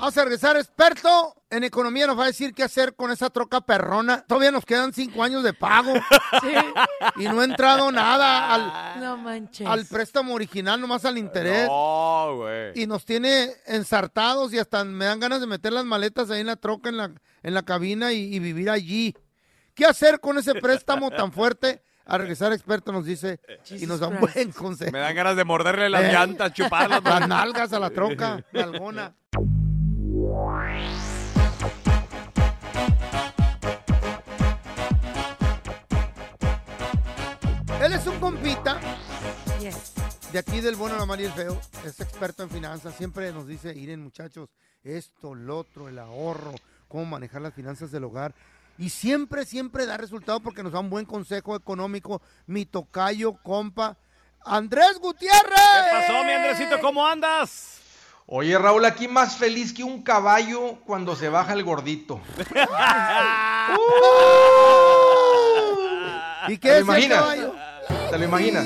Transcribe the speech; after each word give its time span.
Vamos 0.00 0.16
a 0.16 0.22
regresar, 0.24 0.56
experto 0.56 1.34
en 1.50 1.62
economía, 1.62 2.06
nos 2.06 2.18
va 2.18 2.22
a 2.24 2.28
decir 2.28 2.54
qué 2.54 2.62
hacer 2.62 2.94
con 2.96 3.10
esa 3.10 3.28
troca 3.28 3.60
perrona. 3.60 4.24
Todavía 4.26 4.50
nos 4.50 4.64
quedan 4.64 4.94
cinco 4.94 5.22
años 5.22 5.42
de 5.42 5.52
pago. 5.52 5.92
Y 7.16 7.24
no 7.24 7.40
ha 7.40 7.44
entrado 7.44 7.90
nada 7.92 8.54
al, 8.54 9.00
No 9.00 9.16
manches. 9.18 9.66
al 9.66 9.84
préstamo 9.84 10.32
original, 10.34 10.80
nomás 10.80 11.04
al 11.04 11.18
interés. 11.18 11.66
No, 11.68 12.36
güey. 12.36 12.72
Y 12.80 12.86
nos 12.86 13.04
tiene 13.04 13.50
ensartados 13.66 14.54
y 14.54 14.58
hasta 14.58 14.84
me 14.84 15.04
dan 15.04 15.20
ganas 15.20 15.40
de 15.40 15.46
meter 15.46 15.72
las 15.72 15.84
maletas 15.84 16.30
ahí 16.30 16.40
en 16.40 16.46
la 16.46 16.56
troca, 16.56 16.88
en 16.88 16.96
la, 16.96 17.10
en 17.42 17.54
la 17.54 17.62
cabina 17.62 18.12
y, 18.12 18.34
y 18.34 18.38
vivir 18.38 18.70
allí. 18.70 19.14
¿Qué 19.74 19.84
hacer 19.84 20.20
con 20.20 20.38
ese 20.38 20.54
préstamo 20.54 21.10
tan 21.10 21.30
fuerte? 21.32 21.82
A 22.06 22.16
regresar, 22.18 22.52
experto 22.52 22.90
nos 22.90 23.04
dice 23.04 23.38
y 23.70 23.86
nos 23.86 24.00
da 24.00 24.08
un 24.08 24.18
buen 24.20 24.50
consejo. 24.52 24.90
Me 24.92 24.98
dan 24.98 25.14
ganas 25.14 25.36
de 25.36 25.44
morderle 25.44 25.88
las 25.90 26.02
Eh. 26.04 26.12
llantas, 26.12 26.52
chuparlas. 26.54 27.04
Las 27.04 27.28
nalgas 27.28 27.72
a 27.72 27.78
la 27.78 27.90
troca, 27.90 28.42
nalgona. 28.52 29.14
Es 38.00 38.06
un 38.06 38.18
compita 38.18 38.80
Yes. 39.60 39.92
de 40.32 40.38
aquí 40.38 40.60
del 40.60 40.76
bueno, 40.76 40.96
la 40.96 41.04
mala 41.04 41.22
y 41.22 41.26
el 41.26 41.32
feo. 41.32 41.60
Es 41.84 42.00
experto 42.00 42.42
en 42.42 42.48
finanzas. 42.50 42.94
Siempre 42.96 43.30
nos 43.32 43.46
dice, 43.46 43.74
miren 43.74 44.02
muchachos, 44.02 44.48
esto, 44.82 45.34
lo 45.34 45.58
otro, 45.58 45.88
el 45.88 45.98
ahorro, 45.98 46.54
cómo 46.88 47.04
manejar 47.04 47.42
las 47.42 47.52
finanzas 47.52 47.90
del 47.90 48.04
hogar. 48.04 48.34
Y 48.78 48.88
siempre, 48.88 49.44
siempre 49.44 49.84
da 49.84 49.98
resultado 49.98 50.40
porque 50.40 50.62
nos 50.62 50.72
da 50.72 50.80
un 50.80 50.88
buen 50.88 51.04
consejo 51.04 51.54
económico. 51.54 52.22
Mi 52.46 52.64
tocayo, 52.64 53.34
compa, 53.42 53.98
Andrés 54.44 54.98
Gutiérrez. 54.98 55.42
¿Qué 55.42 55.90
pasó, 55.92 56.24
mi 56.24 56.32
Andresito? 56.32 56.80
¿Cómo 56.80 57.06
andas? 57.06 57.80
Oye, 58.24 58.56
Raúl, 58.56 58.84
aquí 58.86 59.08
más 59.08 59.36
feliz 59.36 59.74
que 59.74 59.84
un 59.84 60.02
caballo 60.02 60.76
cuando 60.86 61.14
se 61.16 61.28
baja 61.28 61.52
el 61.52 61.64
gordito. 61.64 62.18
¿Y 66.48 66.56
¿Te 66.56 66.60
qué 66.60 66.68
es 66.70 66.76
el 66.78 66.84
imaginas? 66.84 67.18
caballo? 67.18 67.54
¿Te 68.10 68.18
lo 68.18 68.24
imaginas? 68.24 68.64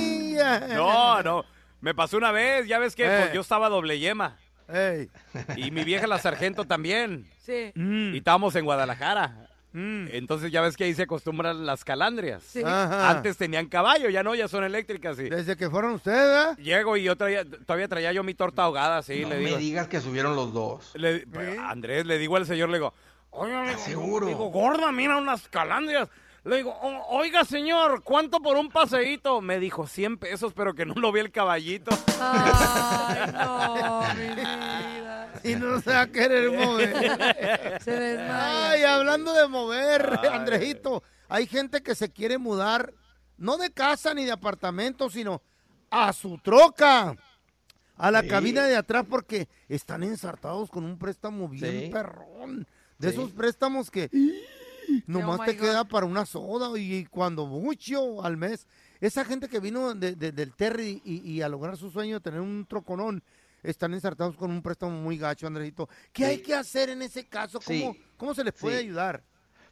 No, 0.75 1.22
no. 1.22 1.44
Me 1.81 1.94
pasó 1.94 2.16
una 2.16 2.32
vez, 2.32 2.66
ya 2.66 2.78
ves 2.78 2.94
que 2.97 3.05
Eh. 3.05 3.19
pues, 3.21 3.32
yo 3.34 3.41
estaba 3.43 3.69
doble 3.69 3.99
yema. 3.99 4.37
Ey. 4.69 5.10
Y 5.56 5.71
mi 5.71 5.84
vieja 5.84 6.06
la 6.06 6.19
sargento 6.19 6.65
también. 6.65 7.28
Sí. 7.41 7.72
Y 7.75 8.16
estábamos 8.16 8.56
en 8.56 8.65
Guadalajara. 8.65 9.49
Entonces 9.77 10.53
ya 10.53 10.60
ves 10.60 10.77
que 10.77 10.84
ahí 10.84 10.94
se 10.94 11.03
acostumbran 11.03 11.66
las 11.66 11.84
calandrias. 11.84 12.44
Sí. 12.44 12.62
Antes 12.65 13.37
tenían 13.37 13.66
caballo, 13.66 14.09
ya 14.09 14.22
no, 14.22 14.34
ya 14.37 14.47
son 14.47 14.62
eléctricas. 14.62 15.19
Y 15.19 15.28
Desde 15.28 15.56
que 15.56 15.69
fueron 15.69 15.94
ustedes, 15.94 16.56
¿eh? 16.56 16.62
llego 16.62 16.97
y 16.97 17.03
yo 17.03 17.16
traía, 17.16 17.44
todavía 17.44 17.88
traía 17.88 18.12
yo 18.12 18.22
mi 18.22 18.34
torta 18.34 18.62
ahogada, 18.62 19.03
sí, 19.03 19.22
no 19.22 19.31
le 19.31 19.38
me 19.41 19.56
digas 19.59 19.88
que 19.88 20.00
subieron 20.00 20.37
los 20.37 20.53
dos. 20.53 20.93
Le- 20.94 21.27
Andrés, 21.60 22.06
le 22.06 22.19
digo 22.19 22.37
al 22.37 22.47
señor, 22.47 22.69
le 22.69 22.77
digo, 22.77 22.94
oiga, 23.31 23.62
le 23.65 23.71
digo, 23.71 23.81
seguro? 23.81 24.27
digo, 24.28 24.47
gorda, 24.50 24.93
mira 24.93 25.16
unas 25.16 25.49
calandrias. 25.49 26.09
Le 26.44 26.56
digo, 26.59 26.71
"O- 26.82 27.16
oiga, 27.19 27.44
señor, 27.44 28.03
¿cuánto 28.03 28.41
por 28.41 28.56
un 28.56 28.69
paseíto? 28.69 29.41
Me 29.41 29.59
dijo, 29.59 29.87
100 29.87 30.19
pesos, 30.19 30.53
pero 30.55 30.75
que 30.75 30.84
no 30.84 30.93
lo 30.94 31.10
vi 31.10 31.21
el 31.21 31.31
caballito. 31.32 31.91
Ay, 32.21 33.32
no, 33.32 34.03
mi 34.15 34.34
vida. 34.34 35.33
Y 35.43 35.54
no 35.56 35.81
se 35.81 35.91
va 35.91 36.03
a 36.03 36.06
querer 36.06 36.50
mover. 36.50 37.81
Se 37.83 37.91
desmaya. 37.93 38.71
Ay, 38.71 38.83
hablando 38.84 39.33
de 39.33 39.49
mover, 39.49 40.21
Andrejito, 40.31 41.03
hay 41.28 41.47
gente 41.47 41.83
que 41.83 41.94
se 41.94 42.10
quiere 42.12 42.37
mudar, 42.38 42.93
no 43.38 43.56
de 43.56 43.71
casa 43.72 44.12
ni 44.15 44.25
de 44.25 44.33
apartamento, 44.33 45.09
sino 45.10 45.43
a 45.91 46.12
su 46.12 46.38
troca, 46.38 47.15
a 47.97 48.10
la 48.10 48.21
Sí. 48.22 48.28
cabina 48.28 48.65
de 48.65 48.77
atrás, 48.77 49.04
porque 49.09 49.49
están 49.69 50.03
ensartados 50.03 50.69
con 50.71 50.84
un 50.84 50.99
préstamo 50.99 51.49
bien 51.49 51.84
Sí. 51.87 51.91
perrón. 51.91 52.66
De 52.99 53.10
Sí. 53.10 53.16
esos 53.16 53.31
préstamos 53.33 53.91
que 53.91 54.09
nomás 55.06 55.41
Oh 55.41 55.45
te 55.45 55.53
God. 55.55 55.61
queda 55.61 55.84
para 55.84 56.06
una 56.06 56.27
soda 56.27 56.77
y 56.78 57.05
cuando 57.06 57.47
mucho 57.47 58.22
al 58.25 58.37
mes. 58.37 58.67
Esa 59.00 59.25
gente 59.25 59.49
que 59.49 59.61
vino 59.61 59.95
de- 59.95 60.15
de- 60.15 60.33
del 60.33 60.55
Terry 60.55 61.03
y, 61.05 61.31
y 61.31 61.43
a 61.43 61.49
lograr 61.49 61.77
su 61.77 61.91
sueño 61.91 62.17
de 62.17 62.21
tener 62.21 62.41
un 62.41 62.65
troconón, 62.67 63.22
están 63.62 63.93
ensartados 63.95 64.37
con 64.37 64.50
un 64.50 64.62
préstamo 64.62 64.93
muy 65.00 65.17
gacho, 65.19 65.47
Andrejito. 65.47 65.89
¿Qué 66.12 66.25
Sí. 66.25 66.31
hay 66.31 66.39
que 66.43 66.55
hacer 66.55 66.91
en 66.91 67.03
ese 67.03 67.27
caso? 67.27 67.61
¿Cómo, 67.65 67.93
Sí. 67.93 68.03
cómo 68.17 68.34
se 68.34 68.45
les 68.45 68.53
puede 68.55 68.78
Sí. 68.78 68.84
ayudar? 68.84 69.22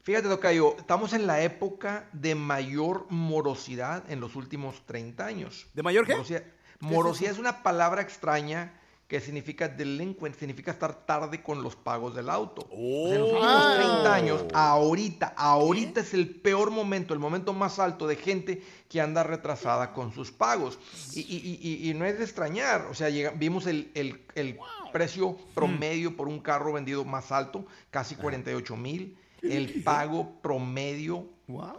Fíjate, 0.03 0.29
Tocayo, 0.29 0.77
estamos 0.79 1.13
en 1.13 1.27
la 1.27 1.43
época 1.43 2.09
de 2.13 2.35
mayor 2.35 3.07
morosidad 3.11 4.03
en 4.11 4.19
los 4.21 4.35
últimos 4.35 4.85
30 4.85 5.25
años. 5.27 5.67
¿De 5.75 5.83
mayor 5.83 6.07
qué? 6.07 6.13
Morosidad, 6.15 6.43
morosidad 6.81 7.33
es, 7.33 7.39
una 7.39 7.63
palabra 7.63 8.03
extraña 8.03 8.73
que 9.13 9.21
significa 9.21 9.69
delinquent, 9.69 10.35
significa 10.39 10.71
estar 10.71 11.05
tarde 11.05 11.43
con 11.43 11.63
los 11.63 11.77
pagos 11.77 12.15
del 12.15 12.31
auto. 12.31 12.67
O 12.73 13.09
sea, 13.09 13.15
en 13.17 13.21
los 13.21 13.29
últimos 13.33 13.47
Ah. 13.47 13.75
30 13.77 14.15
años, 14.15 14.45
ahorita, 14.55 15.35
ahorita 15.37 16.01
es 16.01 16.15
el 16.15 16.31
peor 16.41 16.71
momento, 16.71 17.13
el 17.13 17.21
momento 17.21 17.53
más 17.53 17.79
alto 17.79 18.07
de 18.07 18.17
gente 18.17 18.63
que 18.89 19.03
anda 19.03 19.23
retrasada 19.23 19.93
con 19.93 20.15
sus 20.15 20.33
pagos. 20.33 20.79
Y, 21.13 21.21
y- 21.21 21.59
y- 21.61 21.91
y 21.91 21.93
no 21.93 22.07
es 22.07 22.17
de 22.17 22.25
extrañar, 22.25 22.87
o 22.91 22.95
sea, 22.95 23.11
llega- 23.11 23.33
vimos 23.33 23.67
el, 23.67 23.91
el- 23.93 24.19
el 24.35 24.59
precio 24.95 25.37
promedio 25.55 26.17
por 26.17 26.27
un 26.27 26.41
carro 26.41 26.73
vendido 26.73 27.05
más 27.05 27.33
alto, 27.33 27.67
casi 27.91 28.15
48 28.15 28.79
mil. 28.79 29.19
El 29.43 29.83
pago 29.83 30.41
promedio, 30.41 31.27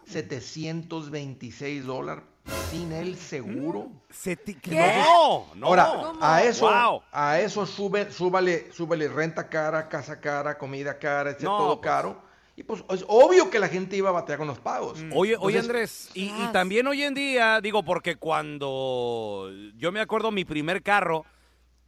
726 0.06 1.84
dólares 1.84 2.26
sin 2.70 2.92
el 2.92 3.16
seguro. 3.18 3.90
Se. 4.10 4.38
No, 4.68 5.48
no. 5.56 5.68
Ahora, 5.68 5.86
¿Cómo? 5.88 6.18
a 6.22 6.44
eso, 6.44 6.66
Wow. 6.70 7.02
a 7.12 7.40
eso 7.40 7.66
sube, 7.66 8.12
súbale, 8.12 8.72
súbale 8.72 9.08
renta 9.08 9.48
cara, 9.48 9.88
casa 9.88 10.20
cara, 10.20 10.58
comida 10.58 10.98
cara, 10.98 11.32
etc. 11.32 11.44
No, 11.44 11.58
todo 11.58 11.82
pues. 11.82 11.92
caro. 11.92 12.22
Y 12.56 12.64
pues 12.64 12.84
es 12.90 13.04
obvio 13.08 13.50
que 13.50 13.58
la 13.58 13.68
gente 13.68 13.96
iba 13.98 14.10
a 14.10 14.14
batear 14.14 14.38
con 14.38 14.48
los 14.48 14.60
pagos. 14.60 15.00
Oye, 15.12 15.36
oye 15.40 15.58
Entonces, 15.58 15.60
Andrés, 15.64 16.10
y, 16.14 16.26
y 16.26 16.50
también 16.52 16.86
hoy 16.86 17.02
en 17.02 17.16
día, 17.16 17.60
digo, 17.62 17.84
porque 17.84 18.16
cuando 18.18 19.50
yo 19.76 19.92
me 19.92 20.00
acuerdo 20.00 20.30
mi 20.30 20.46
primer 20.46 20.84
carro, 20.84 21.26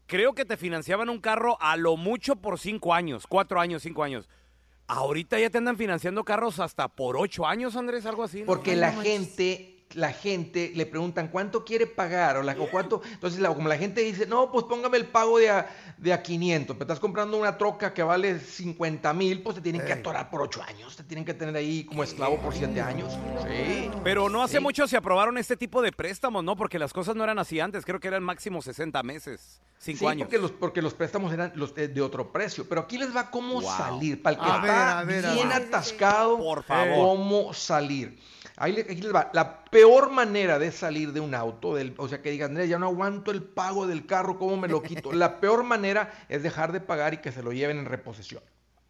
creo 0.08 0.34
que 0.34 0.44
te 0.44 0.58
financiaban 0.58 1.10
un 1.10 1.20
carro 1.20 1.58
a 1.62 1.78
lo 1.78 1.98
mucho 1.98 2.36
por 2.38 2.58
cinco 2.60 2.96
años, 2.96 3.28
cuatro 3.28 3.60
años, 3.60 3.84
cinco 3.84 4.02
años. 4.04 4.28
Ahorita 4.88 5.38
ya 5.40 5.50
te 5.52 5.58
andan 5.60 5.78
financiando 5.78 6.24
carros 6.24 6.60
hasta 6.60 6.88
por 6.88 7.16
ocho 7.18 7.46
años, 7.46 7.76
Andrés, 7.76 8.06
algo 8.08 8.24
así. 8.24 8.40
¿no? 8.42 8.46
Porque 8.48 8.76
la 8.76 8.92
no 8.92 9.02
gente 9.02 9.75
la 9.94 10.12
gente 10.12 10.72
le 10.76 10.86
preguntan 10.86 11.30
cuánto 11.30 11.64
quiere 11.64 11.88
pagar 11.88 12.38
o, 12.38 12.44
la, 12.44 12.54
o 12.60 12.70
cuánto. 12.70 13.02
Entonces, 13.14 13.40
la- 13.40 13.54
como 13.54 13.70
la 13.70 13.78
gente 13.78 14.02
dice, 14.02 14.26
no, 14.26 14.52
pues 14.52 14.66
póngame 14.66 14.98
el 14.98 15.06
pago 15.06 15.38
de 15.38 15.50
a, 15.50 15.70
de 15.98 16.12
a 16.12 16.22
500, 16.22 16.76
pero 16.76 16.84
estás 16.86 17.00
comprando 17.00 17.38
una 17.38 17.58
troca 17.58 17.94
que 17.94 18.04
vale 18.04 18.40
50 18.40 19.14
mil, 19.14 19.42
pues 19.42 19.56
te 19.56 19.62
tienen 19.62 19.86
que 19.86 19.94
atorar 19.94 20.30
por 20.30 20.42
8 20.42 20.62
años, 20.64 20.96
te 20.96 21.04
tienen 21.04 21.24
que 21.24 21.34
tener 21.34 21.56
ahí 21.56 21.86
como 21.86 22.04
esclavo 22.04 22.38
por 22.40 22.54
7 22.54 22.82
años. 22.82 23.14
Sí. 23.44 23.85
Pero 24.06 24.30
no 24.30 24.44
hace 24.44 24.58
Sí. 24.58 24.64
mucho 24.64 24.88
se 24.88 24.96
aprobaron 24.96 25.38
este 25.38 25.58
tipo 25.58 25.82
de 25.82 25.92
préstamos, 25.92 26.44
¿no? 26.44 26.56
Porque 26.56 26.80
las 26.80 26.94
cosas 26.94 27.16
no 27.16 27.24
eran 27.24 27.40
así 27.40 27.60
antes. 27.60 27.84
Creo 27.86 28.00
que 28.00 28.08
eran 28.08 28.24
máximo 28.24 28.62
60 28.62 29.02
meses, 29.04 29.60
5 29.80 29.98
Sí, 30.00 30.06
años. 30.06 30.28
Porque 30.28 30.38
los, 30.38 30.52
porque 30.52 30.82
los 30.82 30.94
préstamos 30.94 31.34
eran 31.34 31.52
los 31.56 31.74
de, 31.76 31.88
de 31.88 32.02
otro 32.02 32.32
precio. 32.32 32.70
Pero 32.70 32.82
aquí 32.82 32.98
les 33.00 33.14
va 33.16 33.32
cómo 33.32 33.56
Wow. 33.62 33.64
salir. 33.64 34.22
Para 34.22 34.36
el 34.36 34.42
que 34.42 34.48
A 34.50 34.56
está 34.56 35.04
ver, 35.04 35.26
a 35.26 35.34
bien 35.34 35.50
ver. 35.50 35.58
atascado, 35.58 36.38
Por 36.38 36.64
favor. 36.64 36.96
cómo 37.18 37.54
salir. 37.54 38.20
Ahí 38.58 38.80
aquí 38.80 39.02
les 39.02 39.14
va. 39.14 39.30
La 39.34 39.66
peor 39.66 40.12
manera 40.12 40.60
de 40.60 40.72
salir 40.72 41.12
de 41.12 41.20
un 41.20 41.34
auto, 41.36 41.76
del, 41.76 41.94
o 41.98 42.08
sea, 42.08 42.22
que 42.22 42.30
digas, 42.32 42.50
Andrés, 42.50 42.70
ya 42.70 42.80
no 42.80 42.86
aguanto 42.86 43.32
el 43.32 43.42
pago 43.44 43.86
del 43.88 44.06
carro, 44.06 44.38
¿cómo 44.38 44.56
me 44.56 44.68
lo 44.70 44.82
quito? 44.82 45.12
La 45.14 45.42
peor 45.42 45.64
manera 45.64 46.14
es 46.30 46.42
dejar 46.44 46.72
de 46.72 46.80
pagar 46.80 47.16
y 47.16 47.18
que 47.18 47.32
se 47.34 47.44
lo 47.44 47.52
lleven 47.52 47.80
en 47.80 47.86
reposición. 47.86 48.42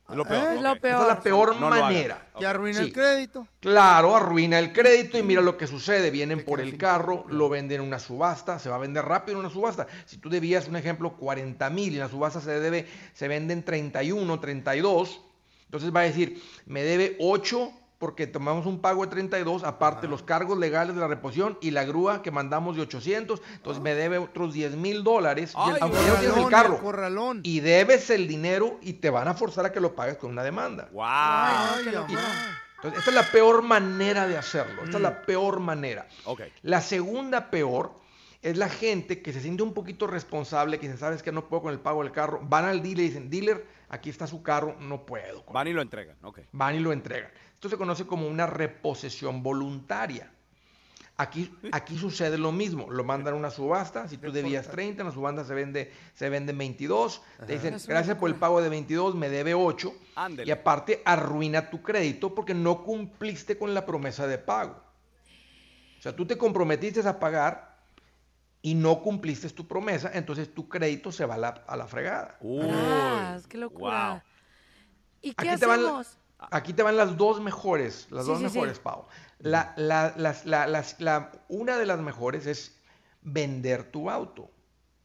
Es 0.07 0.15
lo 0.15 0.23
peor. 0.23 0.53
Es 0.53 0.61
lo 0.61 0.71
ok. 0.73 0.79
peor. 0.79 0.93
Esa 0.95 1.01
es 1.01 1.07
la 1.17 1.21
peor 1.21 1.55
No 1.59 1.69
manera. 1.69 2.27
Y 2.39 2.45
arruina 2.45 2.77
Sí. 2.79 2.85
el 2.85 2.93
crédito. 2.93 3.47
Claro, 3.59 4.15
arruina 4.15 4.59
el 4.59 4.71
crédito 4.71 5.17
y 5.17 5.23
mira 5.23 5.41
lo 5.41 5.57
que 5.57 5.65
sucede. 5.65 6.11
Vienen 6.11 6.45
por 6.45 6.61
el 6.61 6.77
carro, 6.77 7.25
lo 7.29 7.49
venden 7.49 7.81
en 7.81 7.87
una 7.87 7.97
subasta, 7.97 8.59
se 8.59 8.69
va 8.69 8.75
a 8.75 8.79
vender 8.79 9.03
rápido 9.03 9.39
en 9.39 9.45
una 9.45 9.53
subasta. 9.53 9.87
Si 10.05 10.17
tú 10.17 10.29
debías, 10.29 10.67
un 10.67 10.75
ejemplo, 10.75 11.17
40 11.17 11.69
mil 11.71 11.91
y 11.91 11.95
en 11.95 12.01
la 12.01 12.09
subasta 12.09 12.39
se 12.39 12.59
debe, 12.59 12.87
se 13.13 13.27
venden 13.27 13.63
31, 13.63 14.39
32, 14.39 15.21
entonces 15.65 15.93
va 15.95 16.01
a 16.01 16.03
decir, 16.03 16.41
me 16.67 16.83
debe 16.83 17.17
8 17.19 17.71
porque 18.05 18.27
tomamos 18.27 18.67
un 18.67 18.81
pago 18.81 19.03
de 19.03 19.07
32, 19.09 19.63
aparte 19.63 20.07
los 20.07 20.21
cargos 20.21 20.59
legales 20.59 20.93
de 20.93 21.01
la 21.01 21.07
reposición 21.07 21.57
y 21.59 21.71
la 21.71 21.85
grúa 21.85 22.21
que 22.21 22.29
mandamos 22.29 22.75
de 22.75 22.83
800, 22.83 23.41
entonces 23.55 23.81
me 23.81 23.95
debe 23.95 24.19
otros 24.19 24.53
10 24.53 24.75
mil 24.75 25.03
dólares. 25.03 25.53
y 25.57 25.69
el- 25.69 25.75
Ay, 25.77 25.79
aunque 25.81 25.97
no 25.97 26.13
tienes 26.19 26.37
el 26.37 26.49
carro. 26.49 26.75
el. 26.75 27.41
Y 27.43 27.61
debes 27.61 28.11
el 28.11 28.27
dinero 28.27 28.77
y 28.83 28.93
te 28.93 29.09
van 29.09 29.27
a 29.27 29.33
forzar 29.33 29.65
a 29.65 29.71
que 29.71 29.79
lo 29.79 29.95
pagues 29.95 30.17
con 30.17 30.29
una 30.29 30.43
demanda. 30.43 30.87
Wow. 30.91 31.03
Ay. 31.03 31.85
Entonces, 31.87 32.99
esta 32.99 33.09
es 33.09 33.15
la 33.15 33.31
peor 33.31 33.63
manera 33.63 34.27
de 34.27 34.37
hacerlo. 34.37 34.83
Esta 34.83 34.97
es 34.97 34.99
Mm. 34.99 35.03
la 35.03 35.21
peor 35.23 35.59
manera. 35.59 36.07
La 36.61 36.81
segunda 36.81 37.49
peor 37.49 37.93
es 38.43 38.55
la 38.55 38.69
gente 38.69 39.23
que 39.23 39.33
se 39.33 39.41
siente 39.41 39.63
un 39.63 39.73
poquito 39.73 40.05
responsable, 40.05 40.77
que 40.79 40.85
dice, 40.87 40.99
sabes 40.99 41.23
que 41.23 41.31
no 41.31 41.47
puedo 41.49 41.63
con 41.63 41.73
el 41.73 41.79
pago 41.79 42.03
del 42.03 42.11
carro. 42.11 42.39
Van 42.43 42.65
al 42.65 42.83
dealer 42.83 43.05
y 43.05 43.07
dicen, 43.07 43.29
dealer, 43.31 43.65
aquí 43.89 44.11
está 44.11 44.27
su 44.27 44.43
carro, 44.43 44.75
no 44.79 45.03
puedo. 45.07 45.43
con 45.43 45.55
Van 45.55 45.67
y 45.67 45.73
lo 45.73 45.81
entregan. 45.81 46.15
Ok. 46.21 46.41
van 46.51 46.75
y 46.75 46.79
lo 46.79 46.91
entregan. 46.93 47.31
Esto 47.65 47.77
se 47.77 47.79
conoce 47.79 48.05
como 48.05 48.27
una 48.27 48.45
reposesión 48.45 49.41
voluntaria. 49.41 50.31
Aquí, 51.17 51.51
aquí 51.71 51.97
sucede 51.97 52.37
lo 52.37 52.51
mismo, 52.51 52.91
lo 52.91 53.03
mandan 53.03 53.33
a 53.33 53.37
una 53.37 53.49
subasta, 53.49 54.07
si 54.07 54.17
tú 54.17 54.31
debías 54.31 54.67
30, 54.69 55.01
en 55.01 55.07
la 55.07 55.11
subasta 55.13 55.43
se 55.45 55.55
vende 55.55 55.91
se 56.13 56.29
venden 56.29 56.59
22, 56.59 57.23
te 57.47 57.53
dicen, 57.53 57.77
gracias 57.87 58.17
por 58.17 58.29
el 58.29 58.35
pago 58.35 58.61
de 58.61 58.69
22, 58.69 59.15
me 59.15 59.29
debe 59.29 59.55
8, 59.55 59.91
Ándele. 60.15 60.47
y 60.47 60.51
aparte 60.51 61.01
arruina 61.05 61.71
tu 61.71 61.81
crédito 61.81 62.35
porque 62.35 62.53
no 62.53 62.83
cumpliste 62.83 63.57
con 63.57 63.73
la 63.73 63.83
promesa 63.83 64.27
de 64.27 64.37
pago. 64.37 64.75
O 65.97 66.01
sea, 66.03 66.15
tú 66.15 66.27
te 66.27 66.37
comprometiste 66.37 66.99
a 67.07 67.19
pagar 67.19 67.77
y 68.61 68.75
no 68.75 69.01
cumpliste 69.01 69.49
tu 69.49 69.65
promesa, 69.67 70.11
entonces 70.13 70.53
tu 70.53 70.69
crédito 70.69 71.11
se 71.11 71.25
va 71.25 71.33
a 71.33 71.37
la, 71.39 71.49
a 71.65 71.75
la 71.77 71.87
fregada. 71.87 72.37
Uy, 72.41 72.67
qué 73.49 73.57
locura. 73.57 74.09
wow. 74.11 74.21
¿Y 75.23 75.33
qué 75.33 75.49
Aquí 75.49 75.59
te 75.59 75.65
van 75.65 75.81
la- 75.81 75.89
hacemos? 76.01 76.17
Aquí 76.51 76.73
te 76.73 76.83
van 76.83 76.95
las 76.97 77.17
dos 77.17 77.41
mejores, 77.41 78.07
las 78.11 78.25
Sí, 78.25 78.31
dos 78.31 78.39
sí, 78.41 78.47
sí. 78.49 78.53
mejores, 78.53 78.79
Pau. 78.79 79.05
La, 79.39 79.73
la- 79.77 80.13
las- 80.17 80.45
la- 80.45 80.67
las- 80.67 80.99
la- 81.01 81.31
una 81.49 81.77
de 81.77 81.85
las 81.85 81.99
mejores 81.99 82.45
es 82.47 82.77
vender 83.21 83.83
tu 83.91 84.09
auto. 84.09 84.49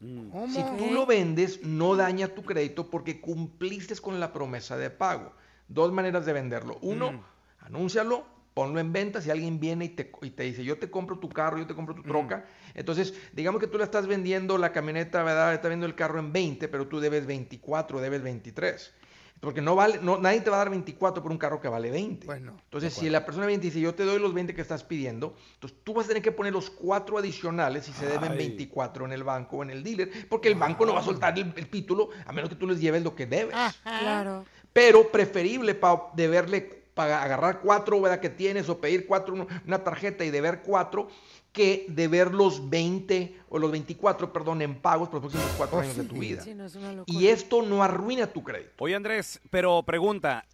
¿Cómo? 0.01 0.49
Si 0.49 0.63
tú 0.79 0.93
lo 0.93 1.05
vendes, 1.05 1.63
no 1.63 1.95
daña 1.95 2.29
tu 2.29 2.43
crédito 2.43 2.89
porque 2.89 3.21
cumpliste 3.21 3.95
con 3.97 4.19
la 4.19 4.33
promesa 4.33 4.77
de 4.79 4.89
pago. 4.91 5.33
Dos 5.69 5.93
maneras 5.93 6.25
de 6.25 6.33
venderlo. 6.33 6.79
Uno, 6.81 7.13
Mm. 7.13 7.21
anúncialo, 7.61 8.25
ponlo 8.55 8.81
en 8.81 8.93
venta. 8.93 9.21
Si 9.21 9.31
alguien 9.31 9.61
viene 9.61 9.85
y 9.87 9.89
te, 9.91 10.11
y 10.23 10.31
te 10.31 10.45
dice, 10.45 10.65
yo 10.65 10.79
te 10.79 10.91
compro 10.91 11.19
tu 11.19 11.29
carro, 11.29 11.59
yo 11.59 11.67
te 11.67 11.75
compro 11.75 11.95
Mm. 11.95 11.99
tu 11.99 12.03
troca. 12.05 12.47
Entonces, 12.75 13.13
digamos 13.35 13.61
que 13.61 13.67
tú 13.67 13.77
le 13.79 13.85
estás 13.85 14.07
vendiendo 14.07 14.57
la 14.57 14.73
camioneta, 14.73 15.23
¿verdad? 15.23 15.53
Está 15.53 15.69
vendiendo 15.69 15.87
el 15.87 15.95
carro 15.95 16.19
en 16.19 16.33
20, 16.33 16.67
pero 16.69 16.87
tú 16.89 16.99
debes 17.01 17.27
24, 17.27 18.01
debes 18.01 18.23
23. 18.23 18.95
Porque 19.41 19.63
no 19.63 19.75
vale, 19.75 19.99
no, 20.03 20.19
nadie 20.19 20.43
te 20.43 20.51
va 20.51 20.57
a 20.57 20.59
dar 20.59 20.71
24 20.71 21.23
por 21.23 21.33
un 21.33 21.39
carro 21.39 21.61
que 21.61 21.69
vale 21.69 21.91
20. 21.91 22.27
Bueno, 22.27 22.57
Entonces, 22.65 22.93
si 22.93 23.09
la 23.09 23.25
persona 23.25 23.47
viene 23.47 23.63
y 23.63 23.67
dice, 23.67 23.81
yo 23.81 23.95
te 23.95 24.05
doy 24.05 24.19
los 24.19 24.35
20 24.35 24.55
que 24.55 24.61
estás 24.61 24.85
pidiendo, 24.85 25.35
entonces 25.55 25.79
tú 25.83 25.95
vas 25.95 26.05
a 26.05 26.09
tener 26.09 26.23
que 26.23 26.31
poner 26.31 26.53
los 26.53 26.69
cuatro 26.69 27.17
adicionales 27.17 27.87
si 27.87 27.93
se 27.93 28.07
deben 28.07 28.33
Ay. 28.33 28.39
24 28.39 29.07
en 29.07 29.13
el 29.13 29.25
banco 29.25 29.57
o 29.57 29.63
en 29.63 29.71
el 29.71 29.83
dealer, 29.83 30.29
porque 30.29 30.49
el 30.49 30.57
banco 30.57 30.85
no 30.85 30.93
va 30.93 31.01
a 31.01 31.05
soltar 31.05 31.39
el, 31.39 31.53
el 31.57 31.69
título 31.69 32.11
a 32.27 32.33
menos 32.33 32.51
que 32.51 32.57
tú 32.57 32.67
les 32.67 32.81
lleves 32.81 33.03
lo 33.03 33.15
que 33.15 33.27
debes. 33.27 33.57
Claro. 33.83 34.45
Pero 34.73 35.11
preferible, 35.11 35.75
Pau, 35.75 36.11
deberle 36.15 36.80
pagar, 37.01 37.23
agarrar 37.23 37.61
cuatro 37.61 37.99
¿verdad? 38.01 38.21
que 38.21 38.29
tienes 38.29 38.69
o 38.69 38.79
pedir 38.79 39.07
cuatro, 39.07 39.47
una 39.67 39.85
tarjeta 39.85 40.23
y 40.25 40.31
deber 40.31 40.61
cuatro, 40.63 41.09
que 41.53 41.87
deber 41.89 42.33
los 42.35 42.69
20 42.69 43.41
o 43.49 43.59
los 43.59 43.71
24, 43.71 44.33
perdón, 44.33 44.61
en 44.63 44.81
pagos 44.81 45.09
por 45.09 45.23
los 45.23 45.33
próximos 45.33 45.55
cuatro 45.57 45.79
Oh, 45.79 45.81
años 45.81 45.97
de 45.97 46.05
tu 46.05 46.15
vida. 46.17 46.43
Sí, 46.43 46.55
no 46.55 46.67
es 46.67 46.75
una 46.77 46.93
locura. 46.93 47.19
Y 47.19 47.29
esto 47.29 47.63
no 47.63 47.83
arruina 47.83 48.27
tu 48.27 48.45
crédito. 48.45 48.73
Oye, 48.79 48.95
Andrés, 48.95 49.41
pero 49.51 49.83
pregunta. 49.83 50.45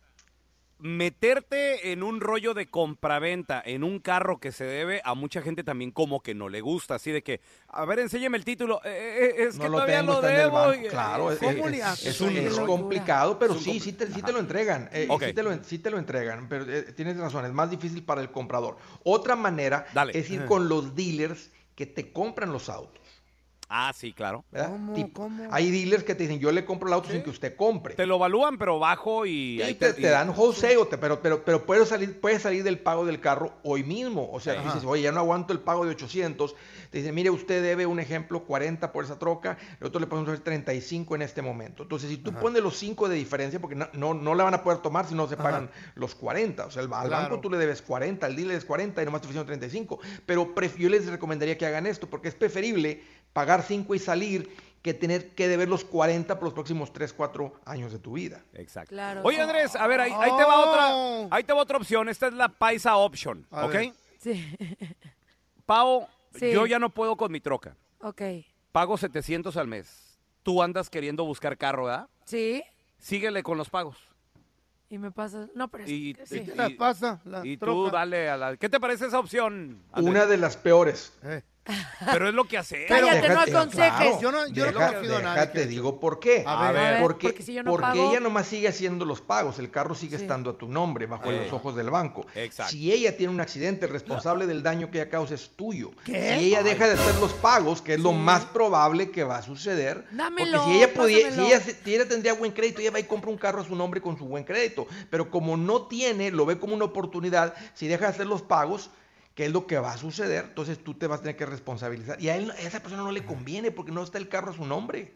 Meterte 0.78 1.90
en 1.93 2.02
un 2.02 2.20
rollo 2.20 2.52
de 2.55 2.67
compraventa 2.67 3.62
en 3.64 3.82
un 3.82 3.99
carro 3.99 4.38
que 4.38 4.52
se 4.52 4.64
debe 4.64 5.00
a 5.05 5.14
mucha 5.14 5.40
gente 5.40 5.64
también 5.64 5.90
como 5.90 6.20
que 6.23 6.34
no 6.34 6.49
le 6.49 6.61
gusta, 6.61 6.96
así 6.96 7.11
de 7.11 7.23
que, 7.23 7.40
a 7.69 7.84
ver, 7.87 7.99
enséñame 7.99 8.37
el 8.37 8.44
título, 8.44 8.81
eh, 8.84 9.34
eh, 9.38 9.44
es 9.49 9.56
no 9.56 9.62
que 9.64 9.69
lo 9.70 9.75
todavía 9.76 9.99
tengo, 10.00 10.12
lo 10.12 10.20
debo. 10.23 10.75
y- 10.75 10.88
Claro, 10.88 11.32
es, 11.32 11.38
¿Cómo 11.38 11.69
es- 11.69 12.20
un- 12.20 12.37
es 12.37 12.58
complicado, 12.61 13.38
pero 13.38 13.55
un 13.55 13.61
sí, 13.61 13.81
sí 13.81 13.94
te, 13.94 14.06
sí 14.06 14.23
te 14.23 14.32
lo 14.32 14.38
entregan. 14.38 14.88
eh, 14.93 15.08
sí, 15.20 15.32
te 15.32 15.43
lo, 15.43 15.64
sí 15.64 15.78
te 15.78 15.90
lo 15.90 15.99
entregan, 15.99 16.49
pero 16.49 16.70
eh, 16.73 16.93
tienes 16.93 17.17
razón, 17.17 17.44
es 17.46 17.52
más 17.52 17.70
difícil 17.70 18.02
para 18.05 18.20
el 18.20 18.31
comprador. 18.31 18.76
Otra 19.02 19.34
manera 19.34 19.87
Dale. 19.94 20.19
es 20.19 20.29
ir 20.31 20.44
con 20.44 20.69
los 20.69 20.94
dealers 20.94 21.50
que 21.75 21.87
te 21.87 22.12
compran 22.12 22.52
los 22.52 22.69
autos. 22.69 23.02
Ah, 23.68 23.92
sí, 23.94 24.12
claro. 24.12 24.44
¿verdad? 24.52 24.70
¿Cómo? 25.12 25.48
Hay 25.50 25.70
dealers 25.70 26.04
que 26.04 26.14
te 26.14 26.22
dicen, 26.22 26.38
yo 26.38 26.52
le 26.52 26.64
compro 26.64 26.86
el 26.88 26.94
auto 26.94 27.10
sin 27.10 27.22
que 27.22 27.30
usted 27.30 27.56
compre. 27.56 27.94
Te 27.94 28.06
lo 28.06 28.14
evalúan, 28.16 28.58
pero 28.58 28.78
bajo 28.78 29.26
y... 29.26 29.56
Sí, 29.58 29.62
ahí 29.62 29.74
te, 29.74 29.92
te 29.92 30.00
y- 30.02 30.04
dan 30.04 30.32
te- 30.88 30.98
pero, 30.98 31.20
pero, 31.20 31.44
pero 31.44 31.66
puedes, 31.66 31.88
salir, 31.88 32.20
puedes 32.20 32.42
salir 32.42 32.62
del 32.62 32.78
pago 32.78 33.04
del 33.04 33.20
carro 33.20 33.54
hoy 33.64 33.82
mismo. 33.82 34.30
O 34.32 34.38
sea, 34.38 34.54
Ajá. 34.54 34.62
dices, 34.72 34.84
oye, 34.84 35.02
ya 35.02 35.12
no 35.12 35.20
aguanto 35.20 35.52
el 35.52 35.58
pago 35.60 35.84
de 35.84 35.90
800. 35.90 36.54
Te 36.90 36.98
dicen, 36.98 37.14
mire, 37.14 37.30
usted 37.30 37.60
debe 37.62 37.86
un 37.86 37.98
ejemplo 37.98 38.44
40 38.44 38.92
por 38.92 39.04
esa 39.04 39.18
troca, 39.18 39.58
nosotros 39.80 40.00
le 40.00 40.06
podemos 40.06 40.30
hacer 40.30 40.44
35 40.44 41.16
en 41.16 41.22
este 41.22 41.42
momento. 41.42 41.82
Entonces, 41.82 42.08
si 42.08 42.19
tú 42.19 42.32
pones 42.32 42.62
los 42.62 42.76
5 42.76 43.08
de 43.08 43.16
diferencia, 43.16 43.58
porque 43.60 43.74
no, 43.74 43.88
no, 43.94 44.14
no 44.14 44.34
la 44.36 44.44
van 44.44 44.54
a 44.54 44.62
poder 44.62 44.78
tomar 44.78 45.06
si 45.06 45.14
no 45.16 45.26
se 45.26 45.36
pagan 45.36 45.70
los 45.96 46.14
40. 46.14 46.66
O 46.66 46.70
sea, 46.70 46.82
al, 46.82 46.92
al 46.92 47.08
Claro. 47.08 47.22
banco 47.24 47.40
tú 47.40 47.50
le 47.50 47.58
debes 47.58 47.82
40, 47.82 48.24
al 48.26 48.36
dealer 48.36 48.56
es 48.56 48.64
40 48.64 49.02
y 49.02 49.04
nomás 49.04 49.20
te 49.22 49.26
ofrecieron 49.26 49.46
35. 49.46 49.98
Pero 50.24 50.54
pref- 50.54 50.76
yo 50.76 50.88
les 50.88 51.06
recomendaría 51.06 51.58
que 51.58 51.66
hagan 51.66 51.86
esto, 51.86 52.08
porque 52.08 52.28
es 52.28 52.34
preferible 52.34 53.02
pagar 53.36 53.62
5 53.62 53.94
y 53.94 53.98
salir 53.98 54.48
que 54.80 54.94
tener 54.94 55.34
que 55.34 55.46
deber 55.46 55.68
los 55.68 55.84
40 55.84 56.36
por 56.38 56.44
los 56.44 56.54
próximos 56.54 56.90
3, 56.90 57.12
4 57.12 57.52
años 57.66 57.92
de 57.92 57.98
tu 57.98 58.14
vida. 58.14 58.42
Exacto. 58.54 58.88
Claro. 58.88 59.20
Oye, 59.24 59.38
Andrés, 59.38 59.76
a 59.76 59.86
ver, 59.86 60.00
ahí, 60.00 60.10
ahí 60.10 60.30
te 60.38 60.42
va 60.44 60.56
Oh. 60.64 60.70
otra, 61.24 61.36
ahí 61.36 61.44
te 61.44 61.52
va 61.52 61.60
otra 61.60 61.76
opción. 61.76 62.08
Esta 62.08 62.28
es 62.28 62.32
la 62.32 62.48
paisa 62.48 62.96
option, 62.96 63.46
A 63.50 63.66
¿ok? 63.66 63.72
ver. 63.72 63.93
Sí. 64.19 64.56
Pau, 65.66 66.06
Sí. 66.34 66.50
yo 66.50 66.66
ya 66.66 66.78
no 66.78 66.88
puedo 66.90 67.14
con 67.16 67.31
mi 67.31 67.40
troca. 67.40 67.76
Ok. 68.00 68.22
Pago 68.72 68.96
700 68.96 69.56
al 69.58 69.66
mes. 69.66 70.19
Tú 70.43 70.62
andas 70.62 70.88
queriendo 70.88 71.24
buscar 71.24 71.58
carro, 71.58 71.84
¿verdad? 71.86 72.08
Sí. 72.24 72.62
Síguele 72.98 73.43
con 73.43 73.58
los 73.58 73.69
pagos. 73.69 73.98
Y 74.88 74.98
me 74.98 75.10
pasa. 75.10 75.48
No, 75.55 75.69
pero 75.69 75.84
es 75.84 75.90
Y, 75.90 76.14
que 76.14 76.26
sí. 76.26 76.38
y- 76.38 76.44
¿Qué 76.46 76.55
la 76.55 76.69
y- 76.70 76.74
pasa? 76.74 77.20
La 77.24 77.44
y 77.44 77.56
tú 77.56 77.90
dale 77.90 78.31
a 78.31 78.36
la... 78.36 78.56
¿Qué 78.56 78.69
te 78.69 78.78
parece 78.78 79.06
esa 79.06 79.19
opción? 79.19 79.82
Andrés? 79.93 80.10
Una 80.10 80.26
de 80.26 80.36
las 80.36 80.56
peores. 80.56 81.12
Eh, 81.24 81.43
Pero 82.13 82.29
es 82.29 82.35
lo 82.35 82.44
que 82.44 82.58
hace. 82.58 82.87
Cállate, 82.87 83.29
no 83.29 83.41
aconsejes. 83.41 84.20
Yo 84.20 84.31
no- 84.32 84.46
yo 84.49 84.67
no 84.70 84.79
deja- 84.79 84.93
nadie 84.93 85.08
déjate, 85.08 85.61
que- 85.61 85.67
digo 85.67 85.99
por 86.01 86.20
qué. 86.20 86.44
A 86.46 86.70
ver. 86.70 86.81
A 86.81 86.91
ver, 86.93 87.03
porque, 87.03 87.29
porque 87.29 87.43
si 87.43 87.55
yo 87.55 87.63
no 87.63 87.70
porque 87.70 87.82
pago- 87.87 88.11
ella 88.11 88.20
nomás 88.20 88.46
sigue 88.46 88.69
haciendo 88.69 89.05
los 89.05 89.20
pagos, 89.20 89.58
el 89.58 89.70
carro 89.70 89.94
sigue 89.94 90.17
Sí. 90.17 90.23
estando 90.23 90.51
a 90.51 90.58
tu 90.58 90.69
nombre, 90.69 91.06
bajo 91.06 91.31
Eh. 91.31 91.43
los 91.44 91.53
ojos 91.53 91.75
del 91.77 91.91
banco. 91.91 92.27
Exacto. 92.35 92.73
Si 92.73 92.93
ella 92.93 93.17
tiene 93.17 93.32
un 93.32 93.41
accidente, 93.41 93.87
el 93.87 93.93
responsable 93.93 94.46
del 94.46 94.63
daño 94.63 94.91
que 94.91 95.01
ella 95.01 95.11
causa 95.11 95.35
es 95.35 95.51
tuyo. 95.56 95.91
¿Qué? 96.05 96.37
Si 96.39 96.46
ella 96.46 96.63
deja 96.63 96.87
de 96.87 96.94
hacer 96.94 97.15
los 97.17 97.32
pagos, 97.35 97.82
que 97.82 97.94
es 97.94 98.01
lo 98.01 98.13
más 98.13 98.44
probable 98.44 99.11
que 99.11 99.25
va 99.25 99.39
a 99.39 99.43
suceder, 99.43 100.05
Dámelo, 100.13 100.58
porque 100.58 100.73
si 100.73 100.77
ella, 100.79 100.94
podía, 100.94 101.32
si 101.32 101.41
ella, 101.41 101.61
si 101.61 101.94
ella 101.94 102.06
tendría 102.08 102.35
buen 102.35 102.53
crédito, 102.53 102.81
ella 102.81 102.91
va 102.93 103.01
y 103.01 103.05
compra 103.05 103.31
un 103.31 103.39
carro 103.39 103.61
a 103.61 103.65
su 103.65 103.75
nombre 103.75 104.01
con 104.01 104.17
su 104.17 104.25
buen 104.27 104.44
crédito. 104.44 104.87
Pero 105.11 105.31
como 105.31 105.56
no 105.56 105.82
tiene, 105.87 106.31
lo 106.31 106.46
ve 106.46 106.58
como 106.58 106.75
una 106.75 106.85
oportunidad, 106.85 107.55
si 107.75 107.87
deja 107.89 108.05
de 108.06 108.11
hacer 108.13 108.27
los 108.27 108.43
pagos, 108.43 108.91
¿Qué 109.36 109.44
es 109.46 109.52
lo 109.52 109.66
que 109.69 109.78
va 109.78 109.93
a 109.93 109.98
suceder? 109.98 110.46
Entonces 110.48 110.82
tú 110.82 110.94
te 110.94 111.06
vas 111.06 111.20
a 111.20 111.22
tener 111.22 111.36
que 111.36 111.46
responsabilizar. 111.46 112.20
Y 112.20 112.31
a, 112.31 112.36
él, 112.36 112.50
a 112.50 112.55
esa 112.55 112.81
persona 112.81 113.02
no 113.05 113.12
le 113.12 113.24
conviene 113.24 113.70
porque 113.70 113.93
no 113.93 114.02
está 114.02 114.19
el 114.19 114.28
carro 114.28 114.50
a 114.50 114.55
su 114.55 114.64
nombre. 114.64 115.14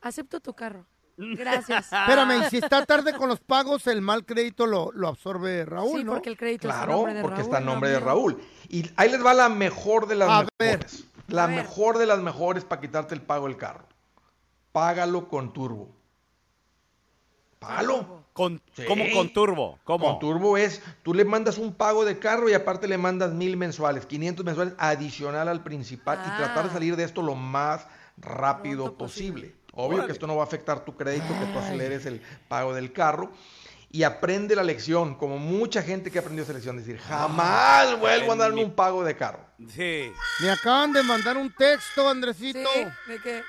Acepto 0.00 0.40
tu 0.40 0.54
carro. 0.54 0.86
Gracias. 1.18 1.92
Espérame, 1.92 2.42
y 2.46 2.48
si 2.50 2.56
está 2.56 2.86
tarde 2.86 3.12
con 3.12 3.28
los 3.28 3.38
pagos, 3.40 3.86
el 3.86 4.00
mal 4.00 4.24
crédito 4.24 4.66
lo, 4.66 4.90
lo 4.92 5.08
absorbe 5.08 5.66
Raúl, 5.66 5.98
Sí, 5.98 6.04
¿no? 6.04 6.14
porque 6.14 6.30
el 6.30 6.38
crédito 6.38 6.68
está 6.68 6.80
a 6.82 6.84
Claro, 6.86 6.96
nombre 7.00 7.14
de 7.14 7.20
porque 7.22 7.36
Raúl, 7.36 7.44
está 7.46 7.58
en 7.58 7.64
no 7.66 7.72
nombre 7.72 7.90
de. 7.90 8.00
Raúl. 8.00 8.42
Y 8.70 8.90
ahí 8.96 9.10
les 9.10 9.24
va 9.24 9.34
la 9.34 9.48
mejor 9.50 10.08
de 10.08 10.14
las 10.16 10.30
A 10.30 10.46
ver. 10.58 10.78
mejores. 10.78 11.04
La 11.28 11.44
A 11.44 11.46
ver. 11.46 11.56
mejor 11.56 11.98
de 11.98 12.06
las 12.06 12.18
mejores 12.20 12.64
para 12.64 12.80
quitarte 12.80 13.14
el 13.14 13.20
pago 13.20 13.46
del 13.46 13.58
carro. 13.58 13.84
Págalo 14.72 15.28
con 15.28 15.52
turbo. 15.52 15.94
Págalo. 17.60 18.24
Con, 18.32 18.60
Sí. 18.74 18.84
¿Cómo 18.88 19.04
con 19.12 19.32
turbo? 19.32 19.78
¿Cómo? 19.84 20.06
Con 20.06 20.18
turbo 20.18 20.56
es, 20.56 20.80
tú 21.02 21.12
le 21.12 21.24
mandas 21.26 21.58
un 21.58 21.74
pago 21.74 22.04
de 22.06 22.18
carro 22.18 22.48
y 22.48 22.54
aparte 22.54 22.88
le 22.88 22.96
mandas 22.96 23.32
mil 23.32 23.56
mensuales, 23.56 24.06
500 24.06 24.44
mensuales 24.46 24.74
adicional 24.78 25.46
al 25.46 25.62
principal 25.62 26.18
y 26.24 26.30
Ah. 26.30 26.36
tratar 26.38 26.64
de 26.68 26.70
salir 26.72 26.96
de 26.96 27.04
esto 27.04 27.20
lo 27.22 27.34
más 27.34 27.86
rápido 28.16 28.84
Pronto 28.84 28.98
posible. 28.98 29.54
Obvio 29.72 29.96
Órale. 29.98 30.06
que 30.06 30.12
esto 30.14 30.26
no 30.26 30.36
va 30.36 30.42
a 30.42 30.46
afectar 30.46 30.84
tu 30.84 30.96
crédito, 30.96 31.26
que 31.38 31.52
tú 31.52 31.58
aceleres 31.58 32.06
el 32.06 32.22
pago 32.48 32.72
del 32.74 32.92
carro. 32.92 33.30
Y 33.92 34.04
aprende 34.04 34.54
la 34.54 34.62
lección, 34.62 35.16
como 35.16 35.36
mucha 35.38 35.82
gente 35.82 36.10
que 36.12 36.18
ha 36.18 36.20
aprendido 36.20 36.44
esa 36.44 36.52
lección, 36.52 36.76
decir, 36.76 36.96
jamás 36.98 37.98
vuelvo 37.98 38.32
a 38.32 38.36
darme 38.36 38.56
mi- 38.56 38.64
un 38.64 38.74
pago 38.74 39.02
de 39.04 39.16
carro. 39.16 39.40
Sí. 39.68 40.12
Me 40.40 40.50
acaban 40.50 40.92
de 40.92 41.02
mandar 41.02 41.36
un 41.36 41.52
texto, 41.52 42.02
Sí, 42.02 42.08
Andresito. 42.08 42.70
¿de 43.08 43.18
qué? 43.20 43.42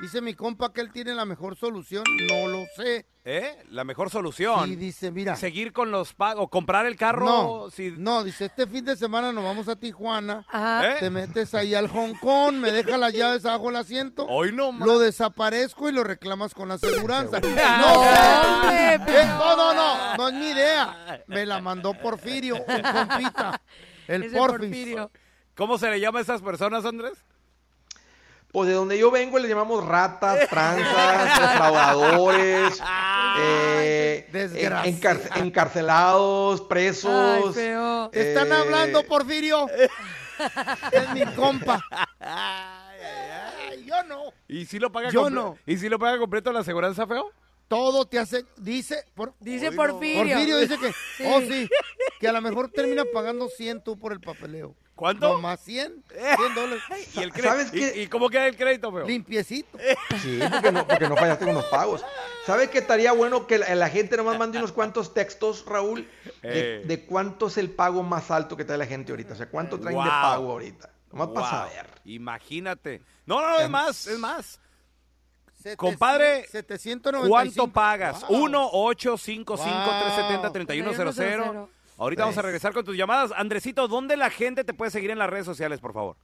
Dice 0.00 0.20
mi 0.20 0.34
compa 0.34 0.72
que 0.74 0.82
él 0.82 0.92
tiene 0.92 1.14
la 1.14 1.24
mejor 1.24 1.56
solución. 1.56 2.04
No 2.28 2.48
lo 2.48 2.66
sé. 2.76 3.06
¿Eh? 3.24 3.64
La 3.70 3.82
mejor 3.82 4.10
solución. 4.10 4.70
Y 4.70 4.76
dice, 4.76 5.10
mira. 5.10 5.34
Seguir 5.36 5.72
con 5.72 5.90
los 5.90 6.12
pagos. 6.12 6.48
Comprar 6.50 6.84
el 6.84 6.96
carro. 6.96 7.24
No, 7.24 7.70
si- 7.70 7.94
no, 7.96 8.22
dice, 8.22 8.44
este 8.44 8.66
fin 8.66 8.84
de 8.84 8.94
semana 8.94 9.32
nos 9.32 9.42
vamos 9.42 9.68
a 9.68 9.76
Tijuana. 9.76 10.44
Ajá. 10.48 10.92
¿Eh? 10.92 10.96
Te 11.00 11.08
metes 11.10 11.54
ahí 11.54 11.74
al 11.74 11.88
Hong 11.88 12.12
Kong, 12.20 12.56
me 12.56 12.70
deja 12.72 12.98
las 12.98 13.14
llaves 13.14 13.46
abajo 13.46 13.66
del 13.68 13.76
asiento. 13.76 14.26
Hoy 14.26 14.52
no 14.52 14.70
más. 14.70 14.86
Lo 14.86 14.98
desaparezco 14.98 15.88
y 15.88 15.92
lo 15.92 16.04
reclamas 16.04 16.52
con 16.52 16.68
la 16.68 16.74
aseguranza. 16.74 17.40
no, 17.40 17.48
hombre, 17.94 18.76
sé. 18.76 18.94
Eh, 19.22 19.26
no, 19.26 19.56
no, 19.56 19.74
no, 19.74 20.16
no 20.18 20.28
es 20.28 20.34
mi 20.34 20.50
idea. 20.50 21.24
Me 21.26 21.46
la 21.46 21.60
mandó 21.62 21.94
Porfirio, 21.94 22.56
un 22.56 22.82
compita. 22.82 23.62
El. 24.06 24.30
Porfirio. 24.36 25.10
¿Cómo 25.56 25.78
se 25.78 25.88
le 25.90 25.98
llama 26.00 26.18
a 26.18 26.22
esas 26.22 26.42
personas, 26.42 26.84
Andrés? 26.84 27.14
Pues 28.56 28.70
de 28.70 28.74
donde 28.74 28.96
yo 28.96 29.10
vengo 29.10 29.38
le 29.38 29.48
llamamos 29.48 29.84
ratas, 29.86 30.48
tranzas, 30.48 31.40
defraudadores, 31.40 32.80
eh, 33.38 34.26
encar- 34.86 35.30
encarcelados, 35.36 36.60
Ay, 36.62 36.66
presos. 36.66 37.54
Te 37.54 38.30
están 38.30 38.48
eh, 38.48 38.54
hablando, 38.54 39.02
Porfirio. 39.02 39.66
es 40.90 41.12
mi 41.12 41.26
compa. 41.34 41.84
Ay, 42.18 43.84
yo 43.84 44.02
no. 44.04 44.32
¿Y 44.48 44.64
si 44.64 44.78
lo 44.78 44.90
paga 44.90 45.10
Yo 45.10 45.28
no. 45.28 45.58
¿Y 45.66 45.76
si 45.76 45.90
lo 45.90 45.98
paga 45.98 46.16
completo 46.18 46.50
la 46.50 46.60
aseguranza, 46.60 47.06
feo? 47.06 47.30
Todo 47.68 48.06
te 48.06 48.18
hace, 48.18 48.46
dice, 48.56 49.04
por, 49.14 49.34
Dice. 49.38 49.70
Porfirio. 49.70 50.22
Porfirio 50.34 50.56
dice 50.60 50.78
que, 50.78 50.94
Sí. 51.18 51.24
oh 51.26 51.40
sí, 51.42 51.68
que 52.18 52.26
a 52.26 52.32
lo 52.32 52.40
mejor 52.40 52.70
termina 52.70 53.02
pagando 53.12 53.48
100 53.50 53.84
tú 53.84 53.98
por 53.98 54.14
el 54.14 54.20
papeleo. 54.20 54.74
¿Cuánto? 54.96 55.28
No 55.34 55.40
más 55.40 55.60
100, 55.60 56.02
100 56.08 56.54
dólares. 56.54 56.82
¿Y, 57.14 57.20
el 57.20 57.32
cre- 57.32 57.42
¿Sabes 57.42 57.68
¿Y- 57.72 57.78
qué? 57.78 58.02
¿Y, 58.02 58.06
cómo 58.08 58.28
queda 58.30 58.46
el 58.48 58.56
crédito, 58.56 58.90
feo? 58.90 59.06
Limpiecito. 59.06 59.78
Sí, 60.22 60.40
porque 60.50 60.72
no, 60.72 60.86
porque 60.88 61.08
no 61.08 61.16
fallaste 61.16 61.44
con 61.44 61.54
los 61.54 61.66
pagos. 61.66 62.02
¿Sabes 62.46 62.70
qué 62.70 62.78
estaría 62.78 63.12
bueno 63.12 63.46
que 63.46 63.58
la, 63.58 63.74
la 63.74 63.88
gente 63.90 64.16
nomás 64.16 64.38
mande 64.38 64.56
unos 64.58 64.72
cuantos 64.72 65.12
textos, 65.12 65.64
Raúl, 65.66 66.08
de, 66.42 66.80
Eh. 66.80 66.82
de 66.86 67.04
cuánto 67.04 67.48
es 67.48 67.58
el 67.58 67.70
pago 67.70 68.02
más 68.02 68.30
alto 68.30 68.56
que 68.56 68.64
trae 68.64 68.78
la 68.78 68.86
gente 68.86 69.12
ahorita? 69.12 69.34
O 69.34 69.36
sea, 69.36 69.50
cuánto 69.50 69.78
traen 69.78 69.98
de 70.02 70.08
pago 70.10 70.50
ahorita. 70.52 70.90
Nomás 71.12 71.28
para 71.28 71.40
Wow. 71.40 71.50
saber. 71.68 71.86
Imagínate. 72.06 73.02
No, 73.26 73.40
no, 73.42 73.50
no, 73.50 73.60
es 73.60 73.68
más, 73.70 74.06
es 74.06 74.18
más. 74.18 74.60
Sete- 75.62 75.76
Compadre, 75.76 76.46
795. 76.46 77.28
¿Cuánto 77.28 77.68
pagas? 77.72 78.26
Wow. 78.28 78.44
1 78.44 78.68
855 78.72 79.90
370 79.90 80.52
3100 80.52 80.94
3100. 80.94 81.75
Ahorita 81.96 82.22
vamos 82.22 82.38
a 82.38 82.42
regresar 82.42 82.72
con 82.72 82.84
tus 82.84 82.96
llamadas. 82.96 83.32
Andresito, 83.36 83.88
¿dónde 83.88 84.16
la 84.16 84.30
gente 84.30 84.64
te 84.64 84.74
puede 84.74 84.90
seguir 84.90 85.10
en 85.10 85.18
las 85.18 85.30
redes 85.30 85.46
sociales, 85.46 85.80
por 85.80 85.92
favor? 85.94 86.16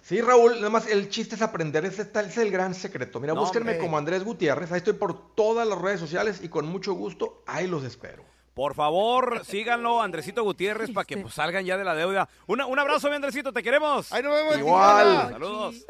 Sí, 0.00 0.20
Raúl, 0.20 0.54
nada 0.56 0.70
más 0.70 0.86
el 0.86 1.08
chiste 1.10 1.34
es 1.34 1.42
aprender, 1.42 1.84
ese, 1.84 2.02
es 2.02 2.38
el 2.38 2.50
gran 2.50 2.72
secreto. 2.72 3.20
Mira, 3.20 3.34
No, 3.34 3.40
búsquenme 3.40 3.72
hombre. 3.72 3.84
como 3.84 3.98
Andrés 3.98 4.24
Gutiérrez, 4.24 4.70
ahí 4.72 4.78
estoy 4.78 4.92
por 4.94 5.34
todas 5.34 5.66
las 5.66 5.76
redes 5.78 6.00
sociales 6.00 6.40
y 6.42 6.48
con 6.48 6.66
mucho 6.66 6.94
gusto, 6.94 7.42
ahí 7.46 7.66
los 7.66 7.84
espero. 7.84 8.24
Por 8.54 8.74
favor, 8.74 9.44
síganlo, 9.44 10.00
Andresito 10.02 10.42
Gutiérrez, 10.42 10.90
para 10.90 11.04
que 11.04 11.14
Chiste. 11.14 11.22
pues, 11.24 11.34
salgan 11.34 11.64
ya 11.64 11.76
de 11.76 11.84
la 11.84 11.94
deuda. 11.94 12.28
Una- 12.46 12.66
un 12.66 12.78
abrazo, 12.78 13.08
mi 13.08 13.16
Andresito, 13.16 13.52
te 13.52 13.62
queremos. 13.62 14.10
Ahí 14.12 14.22
nos 14.22 14.32
vemos. 14.34 14.58
Igual. 14.58 15.28
Saludos. 15.32 15.86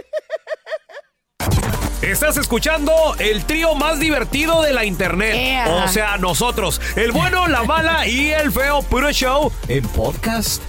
Estás 2.03 2.37
escuchando 2.37 2.93
el 3.19 3.45
trío 3.45 3.75
más 3.75 3.99
divertido 3.99 4.63
de 4.63 4.73
la 4.73 4.85
internet. 4.85 5.35
Ea. 5.35 5.85
O 5.85 5.89
sea, 5.89 6.17
nosotros, 6.17 6.81
el 6.95 7.11
bueno, 7.11 7.49
la 7.49 7.65
mala 7.65 8.07
y 8.07 8.31
el 8.31 8.53
feo 8.53 8.83
puro 8.83 9.11
show 9.11 9.51
en 9.67 9.83
podcast. 9.89 10.63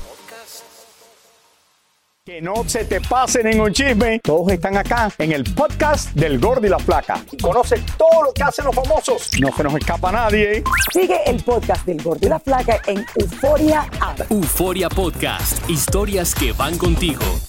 Que 2.25 2.41
no 2.41 2.63
se 2.67 2.86
te 2.86 3.00
pase 3.01 3.43
ningún 3.43 3.74
chisme. 3.74 4.19
Todos 4.24 4.51
están 4.51 4.75
acá 4.77 5.12
en 5.19 5.31
el 5.31 5.43
podcast 5.43 6.12
del 6.13 6.39
Gordi 6.39 6.67
y 6.67 6.69
la 6.71 6.79
Flaca. 6.79 7.24
Y 7.31 7.38
conoce 7.38 7.79
todo 7.98 8.24
lo 8.24 8.33
que 8.33 8.43
hacen 8.43 8.65
los 8.65 8.74
famosos. 8.74 9.31
No 9.39 9.55
se 9.55 9.63
nos 9.63 9.75
escapa 9.75 10.12
nadie. 10.12 10.63
Sigue 10.91 11.19
el 11.27 11.43
podcast 11.43 11.86
del 11.86 12.01
Gordo 12.01 12.25
y 12.25 12.29
la 12.29 12.39
Flaca 12.39 12.81
en 12.88 13.05
Euforia 13.15 13.88
App. 14.00 14.31
Euforia 14.31 14.89
Podcast, 14.89 15.67
historias 15.69 16.33
que 16.33 16.53
van 16.53 16.77
contigo. 16.77 17.49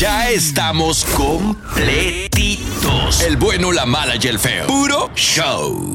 Ya 0.00 0.30
estamos 0.30 1.04
completitos. 1.14 3.20
El 3.20 3.36
bueno, 3.36 3.70
la 3.70 3.84
mala 3.84 4.14
y 4.18 4.26
el 4.28 4.38
feo. 4.38 4.66
Puro 4.66 5.10
show. 5.14 5.94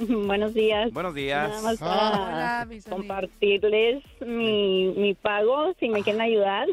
Buenos 0.26 0.54
días. 0.54 0.92
Buenos 0.92 1.14
días. 1.14 1.48
Nada 1.48 1.62
más 1.62 1.82
Hola, 1.82 2.10
para 2.26 2.64
mi 2.66 2.80
Sandy. 2.80 3.00
compartirles 3.02 4.02
mi, 4.26 4.94
mi 4.96 5.14
pago, 5.14 5.74
si 5.78 5.88
me 5.88 6.02
quieren 6.02 6.22
ayudar. 6.22 6.68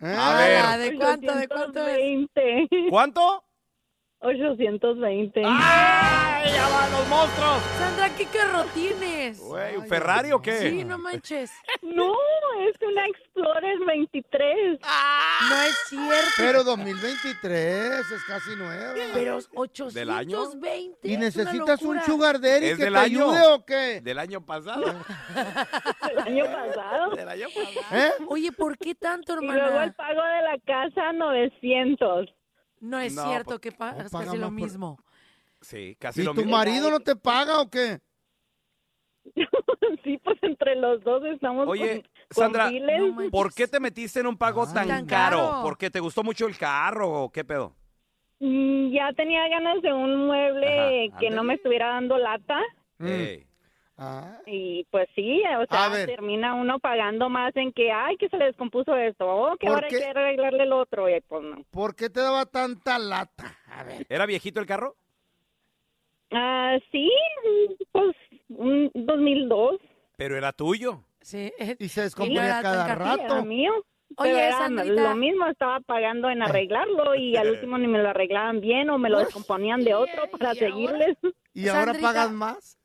A 0.00 0.30
Hola, 0.30 0.76
ver, 0.78 0.90
¿de 0.92 0.98
cuánto, 0.98 1.34
de 1.36 1.48
cuánto 1.48 1.86
es? 1.86 1.98
820. 2.36 2.90
¿cuánto? 2.90 3.44
820. 4.22 5.42
¡Ay! 5.44 6.50
llaman 6.52 6.92
los 6.92 7.08
monstruos? 7.08 7.62
Sandra, 7.78 8.10
¿qué 8.16 8.26
carro 8.26 8.64
tienes? 8.74 9.40
Güey, 9.40 9.76
¿un 9.76 9.86
Ferrari 9.86 10.32
o 10.32 10.40
qué? 10.40 10.58
Sí, 10.58 10.84
no 10.84 10.98
manches. 10.98 11.52
No, 11.82 12.12
es 12.68 12.76
una 12.80 13.06
Explorer 13.06 13.78
23. 13.86 14.80
No 14.80 15.62
es 15.62 15.76
cierto. 15.88 16.30
Pero 16.36 16.64
2023 16.64 18.00
es 18.00 18.24
casi 18.26 18.56
nueva. 18.56 18.94
Pero 19.12 19.38
¿Del 19.92 20.10
año? 20.10 20.40
820. 20.42 21.08
¿Y 21.08 21.16
necesitas 21.16 21.82
un 21.82 22.00
sugar 22.02 22.40
daddy 22.40 22.66
¿Es 22.66 22.76
que 22.78 22.84
del 22.84 22.94
te 22.94 22.98
año? 23.00 23.30
ayude 23.30 23.46
o 23.52 23.64
qué? 23.64 24.00
¿Del 24.00 24.18
año 24.18 24.44
pasado? 24.44 24.84
El 26.10 26.18
año 26.18 26.44
pasado. 26.44 27.10
¿Del 27.16 27.28
año 27.28 27.46
pasado? 27.48 27.96
¿Eh? 28.00 28.12
Oye, 28.28 28.52
¿por 28.52 28.78
qué 28.78 28.94
tanto, 28.94 29.36
Y 29.40 29.46
luego 29.46 29.80
el 29.80 29.94
pago 29.94 30.22
de 30.22 30.42
la 30.42 30.58
casa, 30.64 31.12
900. 31.12 32.32
No 32.82 32.98
es 32.98 33.14
No, 33.14 33.24
cierto 33.24 33.50
pues, 33.50 33.60
que 33.60 33.72
pagas 33.72 34.10
paga 34.10 34.24
casi 34.26 34.36
lo 34.38 34.50
más 34.50 34.60
por- 34.60 34.68
mismo. 34.68 34.98
Sí, 35.60 35.96
casi 35.98 36.20
¿Y 36.20 36.24
lo 36.24 36.34
tu 36.34 36.40
mismo. 36.42 36.56
marido 36.56 36.90
no 36.90 36.98
te 37.00 37.14
paga 37.16 37.60
o 37.60 37.70
qué? 37.70 38.00
sí, 40.04 40.18
pues 40.24 40.38
entre 40.42 40.74
los 40.76 41.02
dos 41.04 41.24
estamos 41.26 41.68
Oye, 41.68 42.02
con, 42.02 42.02
con 42.02 42.44
Sandra, 42.44 42.68
biles. 42.68 42.98
No 42.98 43.12
manches. 43.12 43.30
¿por 43.30 43.54
qué 43.54 43.68
te 43.68 43.78
metiste 43.80 44.18
en 44.20 44.26
un 44.26 44.36
pago 44.36 44.66
tan, 44.66 44.88
Tan 44.88 45.06
caro? 45.06 45.36
caro. 45.38 45.60
¿Porque 45.62 45.90
te 45.90 46.00
gustó 46.00 46.24
mucho 46.24 46.46
el 46.48 46.58
carro 46.58 47.08
o 47.08 47.30
qué 47.30 47.44
pedo? 47.44 47.74
Mm, 48.40 48.90
ya 48.92 49.12
tenía 49.12 49.46
ganas 49.48 49.80
de 49.82 49.92
un 49.92 50.26
mueble 50.26 51.08
Ajá, 51.08 51.18
que 51.20 51.30
no 51.30 51.44
me 51.44 51.54
estuviera 51.54 51.86
dando 51.94 52.18
lata. 52.18 52.60
Mm. 52.98 53.06
Ey. 53.06 53.46
Ah, 54.04 54.38
Y 54.46 54.84
pues 54.90 55.08
sí, 55.14 55.42
o 55.60 55.66
sea, 55.66 55.90
termina 56.06 56.54
uno 56.54 56.80
pagando 56.80 57.28
más 57.28 57.54
en 57.56 57.72
que, 57.72 57.92
ay, 57.92 58.16
que 58.16 58.28
se 58.28 58.36
le 58.36 58.46
descompuso 58.46 58.96
esto, 58.96 59.26
o 59.28 59.56
que 59.56 59.66
¿Por 59.68 59.76
ahora 59.76 59.88
qué? 59.88 59.96
hay 59.96 60.02
que 60.02 60.08
arreglarle 60.08 60.62
el 60.64 60.72
otro. 60.72 61.08
Y 61.08 61.20
pues 61.20 61.42
no. 61.44 61.62
¿Por 61.70 61.94
qué 61.94 62.10
te 62.10 62.20
daba 62.20 62.44
tanta 62.46 62.98
lata? 62.98 63.56
A 63.70 63.84
ver. 63.84 64.04
¿Era 64.08 64.26
viejito 64.26 64.58
el 64.58 64.66
carro? 64.66 64.96
Ah, 66.32 66.78
sí, 66.90 67.10
pues 67.92 68.16
un 68.48 68.90
2002. 68.94 69.76
Pero 70.16 70.36
era 70.36 70.52
tuyo. 70.52 71.04
Sí. 71.20 71.52
Y 71.78 71.88
se 71.88 72.02
descomponía 72.02 72.60
tan 72.60 72.62
cada. 72.62 72.84
Sí, 72.86 72.90
era 72.90 73.16
rato. 73.28 73.44
mío. 73.44 73.72
Oye, 74.16 74.30
Pero 74.34 74.38
era 74.40 75.10
lo 75.10 75.16
mismo, 75.16 75.46
estaba 75.46 75.80
pagando 75.80 76.28
en 76.28 76.42
arreglarlo 76.42 77.14
y 77.14 77.34
al 77.36 77.48
último 77.52 77.78
ni 77.78 77.86
me 77.86 78.02
lo 78.02 78.10
arreglaban 78.10 78.60
bien 78.60 78.90
o 78.90 78.98
me 78.98 79.08
lo 79.08 79.20
descomponían 79.20 79.84
de 79.84 79.94
otro 79.94 80.28
para 80.30 80.54
seguirles. 80.54 81.16
¿Y 81.54 81.68
ahora 81.68 81.84
Sandrita. 81.92 82.08
pagas 82.08 82.30
más? 82.32 82.78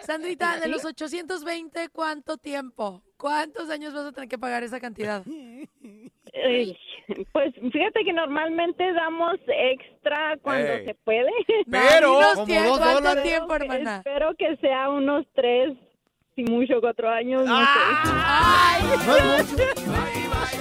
Sandrita, 0.00 0.58
de 0.60 0.68
los 0.68 0.84
820, 0.84 1.88
¿cuánto 1.90 2.36
tiempo? 2.36 3.02
¿Cuántos 3.16 3.70
años 3.70 3.92
vas 3.94 4.06
a 4.06 4.12
tener 4.12 4.28
que 4.28 4.38
pagar 4.38 4.62
esa 4.62 4.80
cantidad? 4.80 5.22
Ay, 6.44 6.76
Pues 7.32 7.54
fíjate 7.54 8.04
que 8.04 8.12
normalmente 8.12 8.92
damos 8.92 9.36
extra 9.46 10.36
cuando 10.42 10.72
Ey. 10.72 10.84
se 10.84 10.94
puede. 10.94 11.30
Pero- 11.70 12.18
Como 12.34 12.44
tiempo, 12.46 12.68
dos 12.70 12.78
¿Cuánto 12.78 12.94
dólares. 13.00 13.24
tiempo, 13.24 13.54
hermana? 13.54 13.96
Espero 13.98 14.34
que 14.38 14.56
sea 14.58 14.90
unos 14.90 15.24
tres, 15.34 15.74
si 16.36 16.42
mucho, 16.44 16.80
cuatro 16.80 17.08
años, 17.10 17.44
no. 17.46 17.54
¡Ay! 17.56 18.82
No 18.82 18.96
mucho. 18.96 19.56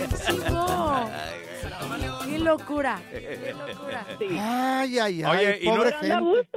muchísimo! 0.09 1.09
¡Qué 2.25 2.39
locura! 2.39 2.99
¡Qué 3.11 3.53
locura! 3.53 4.05
sé. 4.17 4.27
Sí. 4.29 4.37
Ay, 4.39 4.99
ay, 4.99 5.23
ay, 5.23 5.37
Oye, 5.37 5.59
y 5.61 5.65
no- 5.67 5.75
pobre 5.75 5.95
anda 5.95 6.17
a 6.17 6.19
gente. 6.21 6.47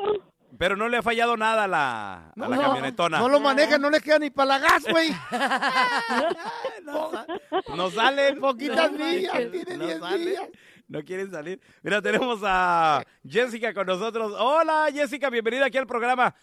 Pero 0.58 0.76
no 0.76 0.88
le 0.88 0.96
ha 0.96 1.02
fallado 1.02 1.36
nada 1.36 1.64
a 1.64 1.68
la, 1.68 2.14
a 2.30 2.32
la 2.36 2.48
No, 2.48 2.60
camionetona. 2.62 3.18
No 3.18 3.28
lo 3.28 3.40
maneja, 3.40 3.78
no 3.78 3.88
le 3.88 4.00
queda 4.00 4.18
ni 4.18 4.30
para 4.30 4.46
la 4.48 4.58
gas, 4.58 4.84
güey. 4.90 5.10
No 7.76 7.90
salen. 7.90 8.40
Poquitas 8.40 8.92
No 8.92 8.98
millas, 8.98 9.50
tiene 9.50 9.76
No 9.76 9.86
10 9.86 9.98
salen. 10.00 10.24
millas. 10.24 10.48
No 10.88 11.02
quieren 11.04 11.30
salir. 11.30 11.60
Mira, 11.82 12.02
tenemos 12.02 12.40
a 12.44 13.02
Jessica 13.26 13.72
con 13.72 13.86
nosotros. 13.86 14.34
Hola, 14.38 14.88
Jessica, 14.92 15.30
bienvenida 15.30 15.66
aquí 15.66 15.78
al 15.78 15.86
programa. 15.86 16.34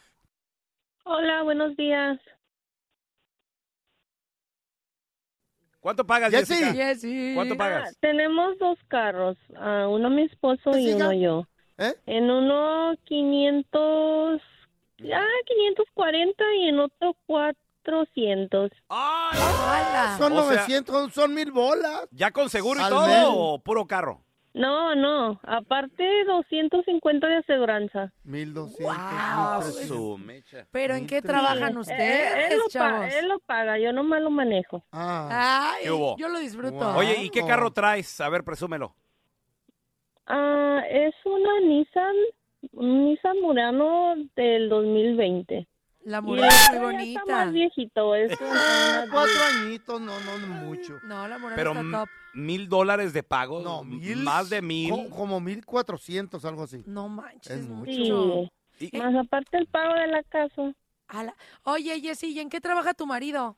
Hola, 1.03 1.43
buenos 1.43 1.75
días. 1.75 2.17
¿Cuánto 5.79 6.05
pagas. 6.05 6.31
Jessica? 6.31 6.73
Jessy. 6.73 7.33
¿Cuánto 7.35 7.55
Ah, 7.55 7.57
pagas? 7.57 7.97
tenemos 7.99 8.57
dos 8.57 8.77
carros, 8.87 9.37
ah, 9.57 9.87
uno 9.89 10.09
mi 10.09 10.23
esposo 10.23 10.71
y 10.71 10.85
Jessica. 10.85 11.09
uno 11.09 11.13
yo. 11.13 11.47
¿Eh? 11.77 11.93
En 12.07 12.29
uno 12.31 12.93
500, 13.05 14.41
ah, 15.13 15.25
540 15.45 16.43
y 16.55 16.69
en 16.69 16.79
otro 16.79 17.15
400. 17.27 18.71
¡Ay! 18.89 19.39
¡Hala! 19.39 20.15
Son 20.17 20.33
O 20.33 20.41
sea- 20.43 20.55
900, 20.55 21.13
son 21.13 21.33
mil 21.33 21.51
bolas. 21.51 22.07
¿Ya 22.11 22.31
con 22.31 22.49
seguro 22.49 22.79
y 22.79 22.83
Al 22.83 22.89
todo 22.89 23.33
o 23.35 23.59
puro 23.59 23.85
carro? 23.85 24.23
No, 24.53 24.95
no, 24.95 25.39
aparte 25.43 26.03
250 26.25 27.27
de 27.27 27.37
aseguranza. 27.37 28.11
1200. 28.23 28.79
Wow. 28.83 29.57
1300. 29.61 29.87
Su 29.87 30.17
mecha. 30.17 30.67
¿Pero 30.71 30.95
en 30.95 31.05
qué 31.05 31.17
Sí, 31.21 31.27
trabajan 31.27 31.75
Eh, 31.75 31.79
ustedes, 31.79 32.51
él, 32.53 32.57
lo 32.57 32.67
chavos? 32.67 32.91
paga, 33.01 33.19
él 33.19 33.27
lo 33.27 33.39
paga, 33.41 33.77
yo 33.77 33.93
nomás 33.93 34.19
lo 34.21 34.31
manejo. 34.31 34.83
Ah, 34.91 35.73
Ay, 35.75 35.83
¿Qué 35.83 35.91
hubo? 35.91 36.17
yo 36.17 36.27
lo 36.27 36.39
disfruto. 36.39 36.73
Wow. 36.75 36.97
Oye, 36.97 37.21
¿y 37.21 37.29
qué 37.29 37.45
carro 37.45 37.71
traes? 37.71 38.19
A 38.19 38.29
ver, 38.29 38.43
presúmelo. 38.43 38.95
Ah, 40.27 40.81
es 40.89 41.15
una 41.25 41.59
Nissan, 41.61 42.15
Nissan 42.73 43.39
Murano 43.41 44.15
del 44.35 44.69
2020. 44.69 45.67
La 46.03 46.19
Y 46.19 46.21
muralla 46.21 46.47
es 46.47 46.79
muy 46.79 46.93
ya 46.93 46.99
está 47.03 47.21
bonita. 47.21 47.25
más 47.45 47.53
viejito, 47.53 48.15
es 48.15 48.31
una 48.41 49.05
cuatro 49.11 49.33
añitos, 49.55 49.99
no, 50.01 50.17
no, 50.21 50.37
no 50.37 50.47
mucho. 50.65 50.99
No, 51.03 51.27
la 51.27 51.37
muralla 51.37 51.55
Pero 51.57 51.69
está 51.71 51.81
m- 51.81 51.97
top. 51.97 52.09
mil 52.33 52.69
dólares 52.69 53.13
de 53.13 53.23
pago. 53.23 53.59
No, 53.61 53.83
mil. 53.83 54.17
Más 54.23 54.49
de 54.49 54.61
mil. 54.61 54.89
co- 54.91 55.09
Como 55.15 55.39
mil 55.41 55.65
cuatrocientos, 55.65 56.45
algo 56.45 56.63
así. 56.63 56.83
No 56.85 57.09
manches, 57.09 57.57
Es 57.57 57.67
mucho. 57.67 57.91
mucho. 57.91 58.49
Sí, 58.77 58.89
Y- 58.93 58.97
más 58.97 59.15
aparte 59.15 59.57
el 59.57 59.67
pago 59.67 59.93
de 59.95 60.07
la 60.07 60.23
casa. 60.23 60.73
Ala. 61.09 61.35
Oye, 61.63 61.99
Jessy, 61.99 62.27
¿y 62.33 62.39
en 62.39 62.49
qué 62.49 62.61
trabaja 62.61 62.93
tu 62.93 63.05
marido? 63.05 63.57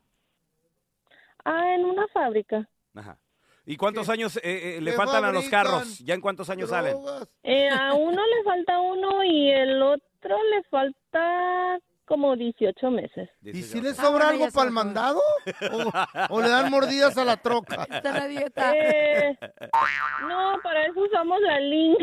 Ah, 1.45 1.73
en 1.75 1.85
una 1.85 2.07
fábrica. 2.09 2.67
Ajá. 2.95 3.17
¿Y 3.65 3.77
cuántos 3.77 4.09
años 4.09 4.37
eh, 4.37 4.41
eh, 4.77 4.81
le 4.81 4.91
¿Qué 4.91 4.97
faltan 4.97 5.23
a 5.25 5.31
los 5.31 5.47
carros? 5.49 5.99
¿Ya 5.99 6.13
en 6.15 6.21
cuántos 6.21 6.49
años 6.49 6.69
salen? 6.69 6.97
Eh, 7.43 7.69
a 7.69 7.93
uno 7.93 8.21
le 8.25 8.43
falta 8.43 8.79
uno 8.79 9.23
y 9.23 9.51
el 9.51 9.81
otro 9.81 10.37
le 10.51 10.63
falta 10.69 11.77
como 12.05 12.35
18 12.35 12.89
meses. 12.89 13.29
¿Y 13.43 13.61
si 13.61 13.79
le 13.81 13.89
Ah, 13.91 13.93
sobra 13.93 14.29
algo 14.29 14.49
para 14.49 14.65
el 14.65 14.71
mandado? 14.73 15.21
¿O, 15.71 16.35
o 16.35 16.41
le 16.41 16.49
dan 16.49 16.71
mordidas 16.71 17.15
a 17.19 17.23
la 17.23 17.37
troca? 17.37 17.83
Está 17.91 18.11
la 18.11 18.27
dieta. 18.27 18.71
Eh, 18.75 19.37
no, 20.27 20.53
para 20.63 20.85
eso 20.87 20.99
usamos 21.01 21.39
la 21.41 21.59
link. 21.59 21.99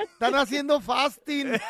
Están 0.00 0.34
haciendo 0.36 0.80
fasting. 0.80 1.52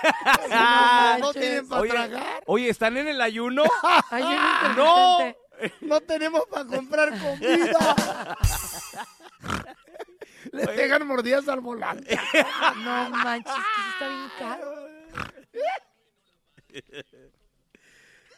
Ah, 0.51 1.16
no, 1.21 1.33
tienen 1.33 1.68
para 1.68 1.81
Oye, 1.83 1.90
tragar. 1.90 2.42
oye, 2.47 2.68
¿están 2.68 2.97
en 2.97 3.09
el 3.09 3.21
ayuno? 3.21 3.64
Ay, 4.11 4.23
yo 4.23 4.29
¡No! 4.77 5.18
No 5.81 6.01
tenemos 6.01 6.44
para 6.47 6.64
comprar 6.64 7.11
comida. 7.11 8.37
Le 10.53 10.66
pegan 10.68 11.07
mordidas 11.07 11.49
al 11.49 11.61
volante. 11.61 12.18
No 12.77 13.11
manches, 13.11 13.55
que 13.55 13.90
está 13.92 14.09
bien 14.09 14.31
caro. 14.38 14.88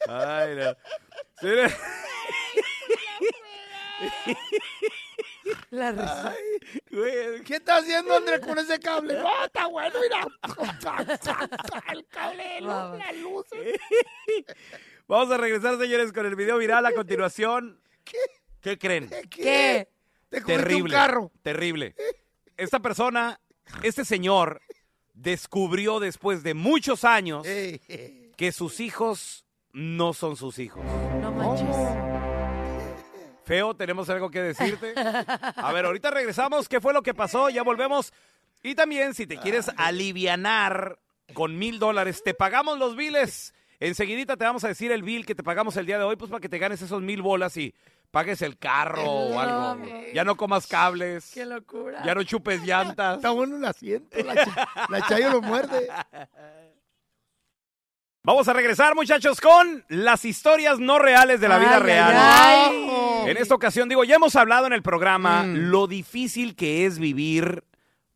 Ay, 0.08 0.56
no. 0.56 0.76
Sí, 1.40 1.48
La 5.70 5.92
risa. 5.92 6.34
güey, 6.90 7.42
¿Qué 7.44 7.56
está 7.56 7.76
haciendo 7.76 8.16
Andrés 8.16 8.40
con 8.40 8.58
ese 8.58 8.78
cable? 8.80 9.14
No, 9.18 9.44
está 9.44 9.66
bueno, 9.66 9.98
mira. 10.00 10.26
El 11.92 12.06
cable, 12.06 12.60
la 12.62 13.12
luz. 13.12 13.46
Vamos 15.10 15.28
a 15.32 15.38
regresar, 15.38 15.76
señores, 15.76 16.12
con 16.12 16.24
el 16.24 16.36
video 16.36 16.56
viral 16.56 16.86
a 16.86 16.92
continuación. 16.94 17.80
¿Qué, 18.60 18.78
creen? 18.78 19.10
¿Qué? 19.28 19.88
Te 20.28 20.40
comiste 20.40 20.62
Terrible. 20.62 20.84
un 20.84 20.90
carro. 20.90 21.32
Terrible. 21.42 21.96
Esta 22.56 22.78
persona, 22.78 23.40
este 23.82 24.04
señor, 24.04 24.62
descubrió 25.12 25.98
después 25.98 26.44
de 26.44 26.54
muchos 26.54 27.02
años 27.02 27.44
que 27.44 28.52
sus 28.52 28.78
hijos 28.78 29.44
no 29.72 30.12
son 30.12 30.36
sus 30.36 30.60
hijos. 30.60 30.84
No 31.20 31.32
manches. 31.32 31.76
Feo, 33.44 33.74
tenemos 33.74 34.08
algo 34.10 34.30
que 34.30 34.40
decirte. 34.40 34.94
A 34.96 35.72
ver, 35.72 35.86
ahorita 35.86 36.12
regresamos. 36.12 36.68
¿Qué 36.68 36.80
fue 36.80 36.92
lo 36.92 37.02
que 37.02 37.14
pasó? 37.14 37.50
Ya 37.50 37.64
volvemos. 37.64 38.12
Y 38.62 38.76
también, 38.76 39.14
si 39.14 39.26
te 39.26 39.38
quieres 39.38 39.72
alivianar 39.76 41.00
con 41.34 41.58
mil 41.58 41.80
dólares, 41.80 42.22
te 42.22 42.32
pagamos 42.32 42.78
los 42.78 42.94
biles. 42.94 43.54
Enseguidita 43.80 44.36
te 44.36 44.44
vamos 44.44 44.62
a 44.64 44.68
decir 44.68 44.92
el 44.92 45.02
bill 45.02 45.24
que 45.24 45.34
te 45.34 45.42
pagamos 45.42 45.76
el 45.78 45.86
día 45.86 45.96
de 45.98 46.04
hoy, 46.04 46.16
pues 46.16 46.30
para 46.30 46.40
que 46.40 46.48
te 46.50 46.58
ganes 46.58 46.82
esos 46.82 47.00
mil 47.02 47.22
bolas 47.22 47.56
y 47.56 47.74
pagues 48.10 48.42
el 48.42 48.58
carro 48.58 49.02
o 49.04 49.40
algo. 49.40 49.56
hombre. 49.72 50.10
Ya 50.14 50.22
no 50.22 50.36
comas 50.36 50.66
cables. 50.66 51.30
Qué 51.32 51.46
locura. 51.46 52.02
Ya 52.04 52.14
no 52.14 52.22
chupes 52.22 52.62
llantas. 52.62 53.16
Está 53.16 53.30
bueno 53.30 53.56
el 53.56 53.64
asiento. 53.64 54.18
La, 54.22 54.34
cha- 54.44 54.68
la 54.88 55.00
Chayo 55.08 55.30
lo 55.30 55.40
muerde. 55.42 55.88
Vamos 58.22 58.46
a 58.48 58.52
regresar, 58.52 58.94
muchachos, 58.94 59.40
con 59.40 59.82
las 59.88 60.26
historias 60.26 60.78
no 60.78 60.98
reales 60.98 61.40
de 61.40 61.48
la 61.48 61.58
vida 61.58 61.78
real. 61.78 62.12
ay, 62.14 62.90
ay. 63.24 63.30
En 63.30 63.36
esta 63.38 63.54
ocasión, 63.54 63.88
digo, 63.88 64.04
ya 64.04 64.16
hemos 64.16 64.36
hablado 64.36 64.66
en 64.66 64.74
el 64.74 64.82
programa 64.82 65.42
Mm. 65.44 65.70
lo 65.70 65.86
difícil 65.86 66.54
que 66.54 66.84
es 66.84 66.98
vivir 66.98 67.64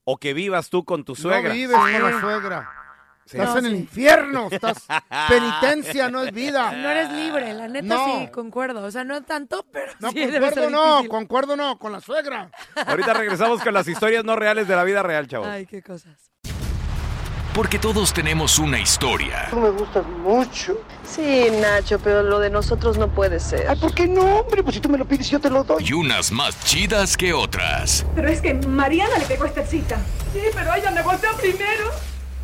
o 0.04 0.18
que 0.18 0.34
vivas 0.34 0.68
tú 0.68 0.84
con 0.84 1.04
tu 1.04 1.12
No 1.12 1.16
suegra. 1.16 1.54
vives 1.54 1.74
con 1.76 1.90
la 1.90 2.20
suegra. 2.20 2.70
Estás 3.26 3.52
No, 3.54 3.58
en 3.58 3.66
el 3.66 3.76
infierno, 3.76 4.48
estás 4.50 4.86
penitencia, 5.28 6.10
no 6.10 6.22
es 6.22 6.32
vida. 6.32 6.72
No 6.72 6.90
eres 6.90 7.10
libre, 7.10 7.54
la 7.54 7.68
neta 7.68 7.86
No. 7.86 8.20
sí, 8.20 8.28
concuerdo. 8.30 8.82
O 8.84 8.90
sea, 8.90 9.02
no 9.04 9.22
tanto, 9.22 9.64
pero 9.72 9.92
No, 10.00 10.10
sí 10.10 10.18
debe 10.20 10.32
concuerdo 10.40 10.62
ser 10.62 10.70
no, 10.70 11.08
concuerdo 11.08 11.56
no, 11.56 11.78
con 11.78 11.92
la 11.92 12.00
suegra. 12.00 12.50
Ahorita 12.86 13.14
regresamos 13.14 13.62
con 13.62 13.72
las 13.74 13.88
historias 13.88 14.24
no 14.24 14.36
reales 14.36 14.68
de 14.68 14.76
la 14.76 14.84
vida 14.84 15.02
real, 15.02 15.26
chavos. 15.26 15.48
Ay, 15.48 15.66
qué 15.66 15.82
cosas. 15.82 16.12
Porque 17.54 17.78
todos 17.78 18.12
tenemos 18.12 18.58
una 18.58 18.80
historia. 18.80 19.46
Tú 19.48 19.60
me 19.60 19.70
gustas 19.70 20.04
mucho. 20.08 20.76
Sí, 21.06 21.46
Nacho, 21.60 22.00
pero 22.00 22.24
lo 22.24 22.40
de 22.40 22.50
nosotros 22.50 22.98
no 22.98 23.08
puede 23.08 23.38
ser. 23.38 23.68
Ay, 23.68 23.78
¿por 23.78 23.94
qué 23.94 24.08
no, 24.08 24.40
hombre? 24.40 24.64
Pues 24.64 24.74
si 24.74 24.80
tú 24.80 24.88
me 24.88 24.98
lo 24.98 25.04
pides, 25.06 25.30
yo 25.30 25.38
te 25.38 25.48
lo 25.50 25.62
doy. 25.62 25.84
Y 25.86 25.92
unas 25.92 26.32
más 26.32 26.58
chidas 26.64 27.16
que 27.16 27.32
otras. 27.32 28.04
Pero 28.16 28.28
es 28.28 28.40
que 28.40 28.54
Mariana 28.54 29.18
le 29.18 29.24
pegó 29.26 29.44
esta 29.44 29.64
cita. 29.64 29.98
Sí, 30.32 30.40
pero 30.52 30.74
ella 30.74 30.90
me 30.90 31.02
golpeó 31.02 31.30
primero. 31.36 31.90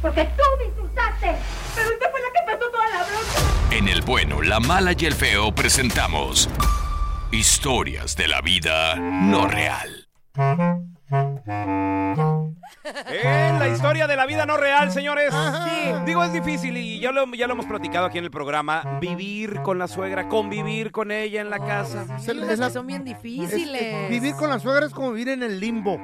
Porque 0.03 0.25
tú 0.37 0.43
me 0.59 0.65
insultaste. 0.67 1.37
Pero 1.75 1.89
usted 1.91 2.07
fue 2.11 2.21
la 2.21 2.29
que 2.33 2.47
pasó 2.47 2.71
toda 2.71 2.89
la 2.89 3.05
bronca. 3.05 3.77
En 3.77 3.89
el 3.89 4.03
bueno, 4.03 4.43
la 4.43 4.61
mala 4.61 4.93
y 4.99 5.05
el 5.07 5.15
feo 5.15 5.55
presentamos 5.55 6.49
historias 7.33 8.17
de 8.17 8.29
la 8.29 8.41
vida 8.41 8.97
no 8.97 9.47
real. 9.47 10.09
En 13.13 13.59
la 13.59 13.69
historia 13.69 14.07
de 14.07 14.17
la 14.17 14.27
vida 14.27 14.47
no 14.47 14.57
real, 14.57 14.91
señores. 14.91 15.33
Digo, 16.07 16.25
es 16.25 16.33
difícil 16.33 16.77
y 16.77 16.99
ya 17.01 17.13
lo, 17.13 17.27
ya 17.35 17.47
lo 17.47 17.53
hemos 17.53 17.67
platicado 17.67 18.07
aquí 18.07 18.19
en 18.19 18.25
el 18.25 18.31
programa. 18.31 18.99
Vivir 19.01 19.61
con 19.63 19.79
la 19.79 19.87
suegra, 19.87 20.29
convivir 20.29 20.91
con 20.93 21.11
ella 21.13 21.41
en 21.41 21.51
la 21.51 21.59
casa. 21.59 22.05
Unas 22.09 22.59
que 22.59 22.71
son 22.71 22.87
bien 22.87 23.07
Es- 23.07 23.23
difíciles. 23.23 23.83
es- 24.05 24.11
vivir 24.11 24.35
con 24.35 24.49
la 24.51 24.59
suegra 24.59 24.87
es 24.87 24.93
como 24.93 25.13
vivir 25.13 25.29
en 25.29 25.43
el 25.43 25.61
limbo. 25.61 25.99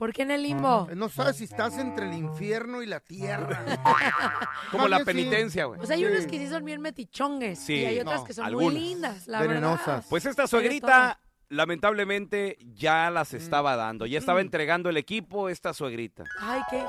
¿Por 0.00 0.14
qué 0.14 0.22
en 0.22 0.30
el 0.30 0.42
limbo? 0.42 0.88
No 0.96 1.10
sabes 1.10 1.36
si 1.36 1.44
estás 1.44 1.76
entre 1.76 2.06
el 2.08 2.14
infierno 2.14 2.82
y 2.82 2.86
la 2.86 3.00
tierra. 3.00 3.62
Como 4.72 4.88
la 4.88 5.04
penitencia, 5.04 5.66
güey. 5.66 5.78
O 5.78 5.84
sea, 5.84 5.94
hay 5.94 6.06
unas 6.06 6.26
que 6.26 6.38
sí 6.38 6.48
son 6.48 6.64
bien 6.64 6.80
metichongues. 6.80 7.58
Sí. 7.58 7.74
y 7.74 7.84
hay 7.84 8.00
otras 8.00 8.20
No, 8.20 8.24
que 8.24 8.32
son 8.32 8.46
algunas. 8.46 8.72
muy 8.72 8.80
lindas, 8.80 9.28
la 9.28 9.42
verdad. 9.42 10.02
Pues 10.08 10.24
esta 10.24 10.46
suegrita, 10.46 11.20
lamentablemente, 11.50 12.56
ya 12.74 13.10
las 13.10 13.34
estaba 13.34 13.76
dando. 13.76 14.06
Ya 14.06 14.18
Mm. 14.18 14.22
estaba 14.22 14.40
entregando 14.40 14.88
el 14.88 14.96
equipo 14.96 15.50
esta 15.50 15.74
suegrita. 15.74 16.24
Ay, 16.40 16.62
qué. 16.70 16.82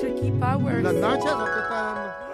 Suki 0.00 0.30
Powers. 0.32 0.82
¿Las 0.82 0.94
nachas 0.94 1.32
o 1.34 1.44
qué 1.44 1.50
está 1.60 1.82
dando? 1.82 2.27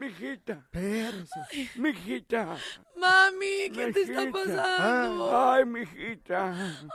Mijita. 0.00 0.52
Espérese. 0.72 1.70
Mijita. 1.76 2.56
Mami, 2.96 3.70
¿qué 3.74 3.92
te 3.92 4.02
está 4.02 4.30
pasando? 4.32 5.50
Ay, 5.50 5.64
mijita. 5.66 6.54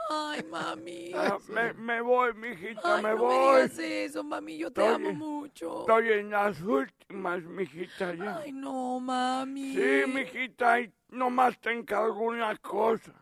Ay, 0.09 0.43
mami. 0.49 1.11
Ah, 1.13 1.37
me, 1.49 1.73
me 1.73 2.01
voy, 2.01 2.33
mijita, 2.33 2.95
Ay, 2.97 3.03
me 3.03 3.09
no 3.11 3.17
voy. 3.17 3.35
me 3.35 3.61
digas 3.67 3.79
eso, 3.79 4.23
mami. 4.23 4.57
Yo 4.57 4.71
te 4.71 4.81
Estoy- 4.81 4.95
amo 4.95 5.13
mucho. 5.13 5.81
Estoy 5.81 6.09
en 6.13 6.31
las 6.31 6.59
últimas, 6.61 7.43
mijita, 7.43 8.15
ya. 8.15 8.37
Ay, 8.39 8.51
no, 8.51 8.99
mami. 8.99 9.75
Sí, 9.75 10.03
mijita, 10.11 10.79
y 10.81 10.91
nomás 11.09 11.59
te 11.59 11.71
encargo 11.73 12.21
una 12.21 12.55
cosa. 12.57 13.13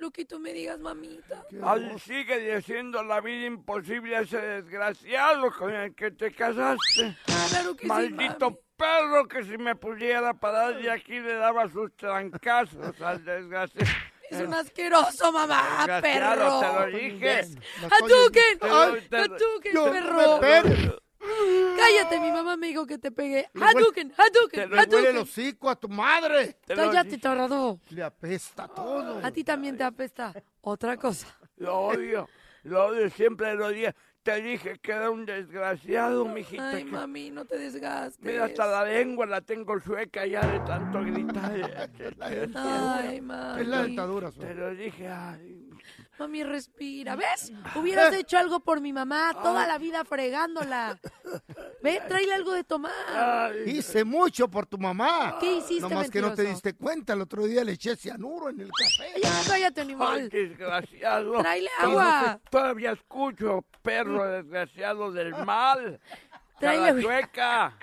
Lo 0.00 0.10
que 0.10 0.24
tú 0.24 0.40
me 0.40 0.52
digas, 0.52 0.80
mamita. 0.80 1.44
Al 1.62 2.00
sigue 2.00 2.52
haciendo 2.56 3.02
la 3.04 3.20
vida 3.20 3.44
imposible 3.46 4.16
a 4.16 4.20
ese 4.22 4.38
desgraciado 4.40 5.52
con 5.52 5.72
el 5.72 5.94
que 5.94 6.10
te 6.10 6.32
casaste. 6.32 7.16
Claro 7.50 7.76
que 7.76 7.82
sí, 7.82 7.86
Maldito 7.86 8.58
perro 8.80 9.28
que 9.28 9.44
si 9.44 9.58
me 9.58 9.74
pudiera 9.76 10.32
parar 10.34 10.80
de 10.80 10.90
aquí 10.90 11.20
le 11.20 11.34
daba 11.34 11.68
sus 11.68 11.94
trancazos 11.96 13.00
al 13.00 13.24
desgraciado. 13.24 13.86
Es 14.30 14.40
un 14.40 14.54
asqueroso, 14.54 15.32
mamá, 15.32 15.86
perro. 16.00 16.60
te 16.60 16.66
lo 16.92 16.98
dije. 16.98 17.40
¡Hadouken! 17.90 18.58
Te 18.60 18.68
lo- 18.68 18.76
¡Ay, 18.94 19.00
te 19.10 19.16
Hadouken, 19.16 19.72
Yo 19.74 19.86
no 19.86 19.92
perro! 19.92 20.40
pegues. 20.40 20.90
Cállate, 21.76 22.20
mi 22.20 22.30
mamá 22.30 22.56
me 22.56 22.68
dijo 22.68 22.86
que 22.86 22.96
te 22.98 23.10
pegué. 23.10 23.50
¡Hadouken! 23.60 24.10
Te 24.10 24.22
¡Hadouken! 24.22 24.70
le 24.70 24.76
huele 24.76 24.82
el 24.82 24.94
¡Hadouken! 24.94 25.16
hocico 25.18 25.68
a 25.68 25.76
tu 25.76 25.88
madre. 25.88 26.56
Cállate, 26.66 27.18
tarado. 27.18 27.80
Le 27.90 28.02
apesta 28.02 28.68
todo. 28.68 29.20
A 29.24 29.30
ti 29.30 29.44
también 29.44 29.76
te 29.76 29.84
apesta. 29.84 30.32
Otra 30.62 30.96
cosa. 30.96 31.26
Lo 31.56 31.76
odio, 31.78 32.28
lo 32.62 32.86
odio, 32.86 33.10
siempre 33.10 33.54
lo 33.54 33.66
odio. 33.66 33.92
Te 34.22 34.42
dije 34.42 34.78
que 34.82 34.92
era 34.92 35.10
un 35.10 35.24
desgraciado, 35.24 36.26
mijita. 36.26 36.68
Ay, 36.70 36.84
que- 36.84 36.90
mami, 36.90 37.30
no 37.30 37.46
te 37.46 37.56
desgastes. 37.58 38.22
Mira, 38.22 38.44
hasta 38.44 38.66
la 38.66 38.84
lengua 38.84 39.24
la 39.24 39.40
tengo 39.40 39.80
sueca 39.80 40.26
ya 40.26 40.46
de 40.46 40.60
tanto 40.60 41.00
gritar. 41.02 41.90
Ay, 42.54 43.20
mami. 43.22 43.60
Es 43.62 43.66
la 43.68 43.82
dentadura, 43.82 44.30
Te 44.30 44.54
lo 44.54 44.74
dije, 44.74 45.08
ay. 45.08 45.69
Mami, 46.20 46.44
respira. 46.44 47.16
¿Ves? 47.16 47.50
Hubieras 47.74 48.12
hecho 48.14 48.36
algo 48.36 48.60
por 48.60 48.82
mi 48.82 48.92
mamá 48.92 49.32
toda 49.42 49.66
la 49.66 49.78
vida 49.78 50.04
fregándola. 50.04 50.98
Ve, 51.82 51.98
tráele 52.06 52.34
algo 52.34 52.52
de 52.52 52.62
tomar. 52.62 52.92
Hice 53.64 54.04
mucho 54.04 54.46
por 54.48 54.66
tu 54.66 54.76
mamá. 54.76 55.38
¿Qué 55.40 55.54
hiciste, 55.54 55.80
Nomás 55.80 56.10
que 56.10 56.20
no 56.20 56.26
te 56.34 56.42
mentiroso? 56.42 56.52
diste 56.52 56.74
cuenta. 56.74 57.14
El 57.14 57.22
otro 57.22 57.46
día 57.46 57.64
le 57.64 57.72
eché 57.72 57.96
cianuro 57.96 58.50
en 58.50 58.60
el 58.60 58.70
café. 58.70 59.18
Ya, 59.22 59.30
cállate, 59.48 59.80
Ay, 59.80 59.86
animal. 59.86 60.28
desgraciado. 60.28 61.38
Tráele 61.38 61.70
agua. 61.78 62.38
Todavía 62.50 62.92
escucho, 62.92 63.64
perro 63.80 64.22
desgraciado 64.30 65.10
del 65.12 65.30
mal. 65.46 65.98
Tráele- 66.60 66.88
Cara 66.88 67.00
chueca. 67.00 67.78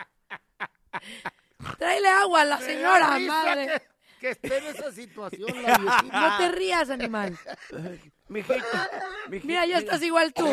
Tráele 1.79 2.07
agua 2.09 2.41
a 2.41 2.45
la 2.45 2.57
señora, 2.59 3.17
madre. 3.19 3.65
Que, 3.67 3.81
que 4.19 4.29
esté 4.31 4.57
en 4.57 4.63
esa 4.75 4.91
situación 4.91 5.49
la 5.63 5.77
viejita. 5.79 6.29
No 6.29 6.37
te 6.37 6.51
rías, 6.51 6.89
animal. 6.89 7.37
Mijita, 8.29 8.89
mijita, 9.29 9.47
Mira, 9.47 9.65
ya 9.65 9.77
estás 9.77 10.01
igual 10.03 10.33
tú. 10.33 10.45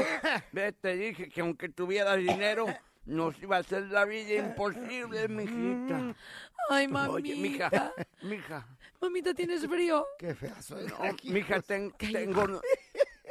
Ve, 0.52 0.72
te 0.72 0.96
dije 0.96 1.28
que 1.28 1.40
aunque 1.40 1.68
tuviera 1.68 2.14
dinero, 2.14 2.66
nos 3.04 3.36
iba 3.42 3.56
a 3.56 3.60
hacer 3.60 3.82
la 3.84 4.04
vida 4.04 4.34
imposible, 4.34 5.26
mijita. 5.28 6.14
Ay, 6.70 6.86
Oye, 7.08 7.34
mija, 7.34 7.68
mamita. 7.70 7.92
mija. 8.22 8.66
Mamita, 9.00 9.34
¿tienes 9.34 9.66
frío? 9.66 10.06
Qué 10.18 10.34
fea 10.36 10.62
soy. 10.62 10.86
No, 10.86 10.98
mija, 11.24 11.60
ten- 11.62 11.90
tengo, 11.98 12.42
un- 12.44 12.60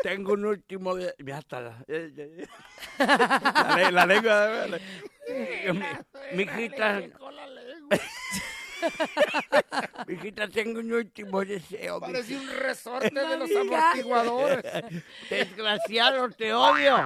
tengo 0.03 0.33
un 0.33 0.45
último 0.45 0.93
de... 0.95 1.15
Ya 1.19 1.39
está 1.39 1.61
la... 1.61 1.85
La, 2.99 3.75
le- 3.77 3.91
la 3.91 4.05
lengua... 4.05 4.67
Mijita... 6.33 7.01
Mijita, 10.07 10.47
tengo 10.47 10.79
un 10.79 10.91
último 10.91 11.43
deseo. 11.45 11.99
Parece 11.99 12.35
un 12.37 12.47
resorte 12.47 13.09
de 13.13 13.37
los 13.37 13.49
amortiguadores. 13.55 14.63
Desgraciado, 15.29 16.29
te 16.29 16.53
odio. 16.53 16.97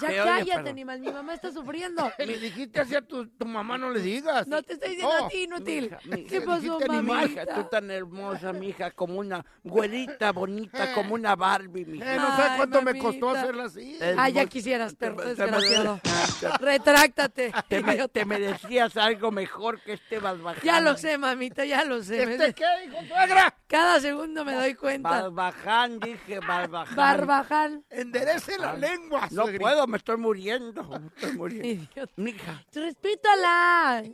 Ya 0.00 0.08
Te 0.08 0.20
odio, 0.20 0.24
cállate, 0.24 0.52
pero- 0.58 0.68
animal. 0.70 1.00
Mi 1.00 1.10
mamá 1.12 1.34
está 1.34 1.50
sufriendo. 1.52 2.10
Le 2.18 2.38
dijiste 2.38 2.80
así 2.80 2.94
a 2.94 3.02
tu, 3.02 3.26
tu 3.26 3.44
mamá, 3.46 3.76
no 3.78 3.90
le 3.90 4.00
digas. 4.00 4.46
No 4.46 4.62
te 4.62 4.74
estoy 4.74 4.90
diciendo 4.90 5.14
No. 5.18 5.26
a 5.26 5.28
ti, 5.28 5.42
inútil. 5.42 5.84
Mija, 5.84 6.00
mija, 6.16 6.28
¿Qué 6.28 6.40
pasó, 6.40 6.78
Mija, 7.02 7.46
tú 7.46 7.64
tan 7.64 7.90
hermosa, 7.90 8.52
mija, 8.52 8.90
como 8.92 9.18
una 9.18 9.44
güerita 9.64 10.32
bonita, 10.32 10.92
como 10.94 11.14
una 11.14 11.34
Barbie, 11.36 11.84
mija. 11.84 12.14
Eh, 12.14 12.16
no 12.16 12.36
sé 12.36 12.42
Ay, 12.42 12.56
cuánto 12.56 12.82
me 12.82 12.98
costó 12.98 13.30
hacerla 13.30 13.64
así. 13.64 13.98
Ay, 14.16 14.32
ya 14.32 14.46
quisieras, 14.46 14.94
perro 14.94 15.22
desgraciado. 15.24 16.00
Retráctate. 16.60 17.52
Te, 17.68 17.82
me- 17.82 18.08
te 18.08 18.24
merecías 18.24 18.96
algo 18.96 19.30
mejor 19.30 19.80
que 19.82 19.94
este 19.94 20.18
Barbaján. 20.18 20.62
Ya 20.62 20.80
lo 20.80 20.96
sé, 20.96 21.17
mamita, 21.18 21.64
ya 21.64 21.84
lo 21.84 22.02
sé. 22.02 22.22
¿Este 22.22 22.54
qué, 22.54 22.64
hijo 22.86 22.96
suegra? 23.06 23.54
Cada 23.66 24.00
segundo 24.00 24.44
me 24.44 24.54
doy 24.54 24.74
cuenta. 24.74 25.10
Barbaján, 25.10 26.00
dije, 26.00 26.40
Barbaján. 26.40 26.96
Barbaján. 26.96 27.84
Enderece 27.90 28.56
la 28.58 28.74
lengua, 28.74 29.28
No 29.30 29.44
puedo, 29.58 29.86
me 29.86 29.98
estoy 29.98 30.16
muriendo. 30.16 30.82
me 30.84 31.08
Estoy 31.08 31.32
muriendo. 31.36 31.68
Idiota. 31.68 32.12
Mija, 32.16 32.64
Respétala. 32.72 34.04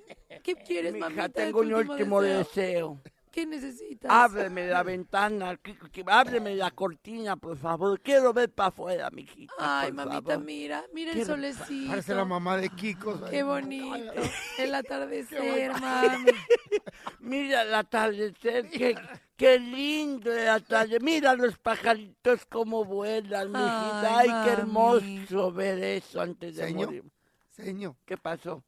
¿Qué 0.43 0.55
quieres, 0.57 0.93
mija, 0.93 1.07
mamita? 1.07 1.29
de 1.29 1.29
tengo 1.29 1.61
tu 1.63 1.69
un 1.69 1.75
último 1.75 2.21
deseo? 2.21 3.01
¿Qué 3.35 3.47
necesitas? 3.47 4.09
Ábreme 4.13 4.69
la 4.69 4.85
ventana, 4.85 5.57
que- 5.57 5.77
que- 5.91 6.05
ábreme 6.07 6.55
la 6.55 6.71
cortina, 6.71 7.35
por 7.35 7.57
favor. 7.59 8.01
Quiero 8.01 8.33
ver 8.33 8.49
para 8.49 8.69
afuera, 8.69 9.11
mijita. 9.11 9.53
Ay, 9.59 9.91
por 9.91 10.07
mamita, 10.07 10.31
favor. 10.35 10.45
mira, 10.45 10.85
mira 10.95 11.11
el 11.11 11.17
Quiero- 11.17 11.35
solecito. 11.35 11.91
Parece 11.91 12.15
la 12.15 12.25
mamá 12.25 12.57
de 12.59 12.69
Kiko. 12.71 13.17
¿sabes? 13.19 13.31
Qué 13.33 13.43
bonito. 13.43 14.23
El 14.57 14.73
atardecer, 14.77 15.73
mami. 15.73 16.31
Mira 17.19 17.63
el 17.63 17.75
atardecer, 17.75 18.69
qué, 18.71 18.95
qué 19.37 19.59
lindo 19.59 20.31
el 20.33 20.47
atardecer. 20.49 21.03
Mira 21.03 21.35
los 21.35 21.59
pajaritos 21.59 22.45
como 22.47 22.85
vuelan, 22.85 23.49
mijita. 23.51 24.19
Ay, 24.19 24.29
Ay, 24.31 24.45
qué 24.57 24.63
mami. 24.63 25.17
hermoso 25.19 25.51
ver 25.53 25.83
eso 25.83 26.21
antes 26.21 26.55
de 26.55 26.67
Señor. 26.67 26.87
morir. 26.87 27.05
Señor. 27.51 27.97
¿Qué 28.05 28.17
pasó? 28.17 28.63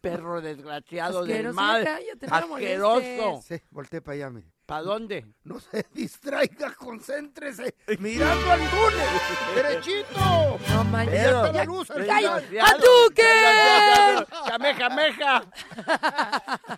Perro 0.00 0.40
desgraciado 0.40 1.24
del 1.24 1.52
mal. 1.52 1.86
Asqueroso. 2.30 3.42
Sí, 3.46 3.60
volteé 3.70 4.00
para 4.00 4.14
allá, 4.14 4.30
mire. 4.30 4.52
¿Para 4.66 4.82
dónde? 4.82 5.24
No 5.44 5.60
se 5.60 5.86
distraiga, 5.94 6.74
concéntrese. 6.74 7.74
Mirando 7.98 8.50
al 8.50 8.60
túnel. 8.60 9.08
Derechito. 9.54 10.58
No 10.68 10.84
manches, 10.84 11.14
Ya 11.14 11.30
está 11.30 11.52
la 11.52 11.64
luz. 11.64 11.88
¡Cállate! 11.88 12.60
¡Hadouken! 12.60 14.26
¡Cameja, 14.46 14.88
meja! 14.90 15.42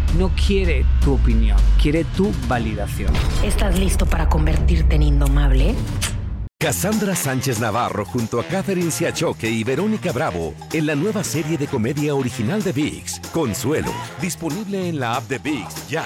no 0.17 0.29
quiere 0.29 0.85
tu 1.03 1.13
opinión, 1.13 1.57
quiere 1.81 2.03
tu 2.03 2.31
validación. 2.47 3.13
¿Estás 3.43 3.79
listo 3.79 4.05
para 4.05 4.27
convertirte 4.27 4.95
en 4.95 5.03
indomable? 5.03 5.75
Cassandra 6.59 7.15
Sánchez 7.15 7.59
Navarro 7.59 8.05
junto 8.05 8.39
a 8.39 8.43
Catherine 8.43 8.91
Siachoque 8.91 9.49
y 9.49 9.63
Verónica 9.63 10.11
Bravo 10.11 10.53
en 10.73 10.85
la 10.85 10.95
nueva 10.95 11.23
serie 11.23 11.57
de 11.57 11.65
comedia 11.65 12.13
original 12.13 12.61
de 12.61 12.71
VIX, 12.71 13.19
Consuelo, 13.31 13.91
disponible 14.21 14.87
en 14.87 14.99
la 14.99 15.15
app 15.15 15.27
de 15.27 15.39
VIX 15.39 15.89
ya. 15.89 16.05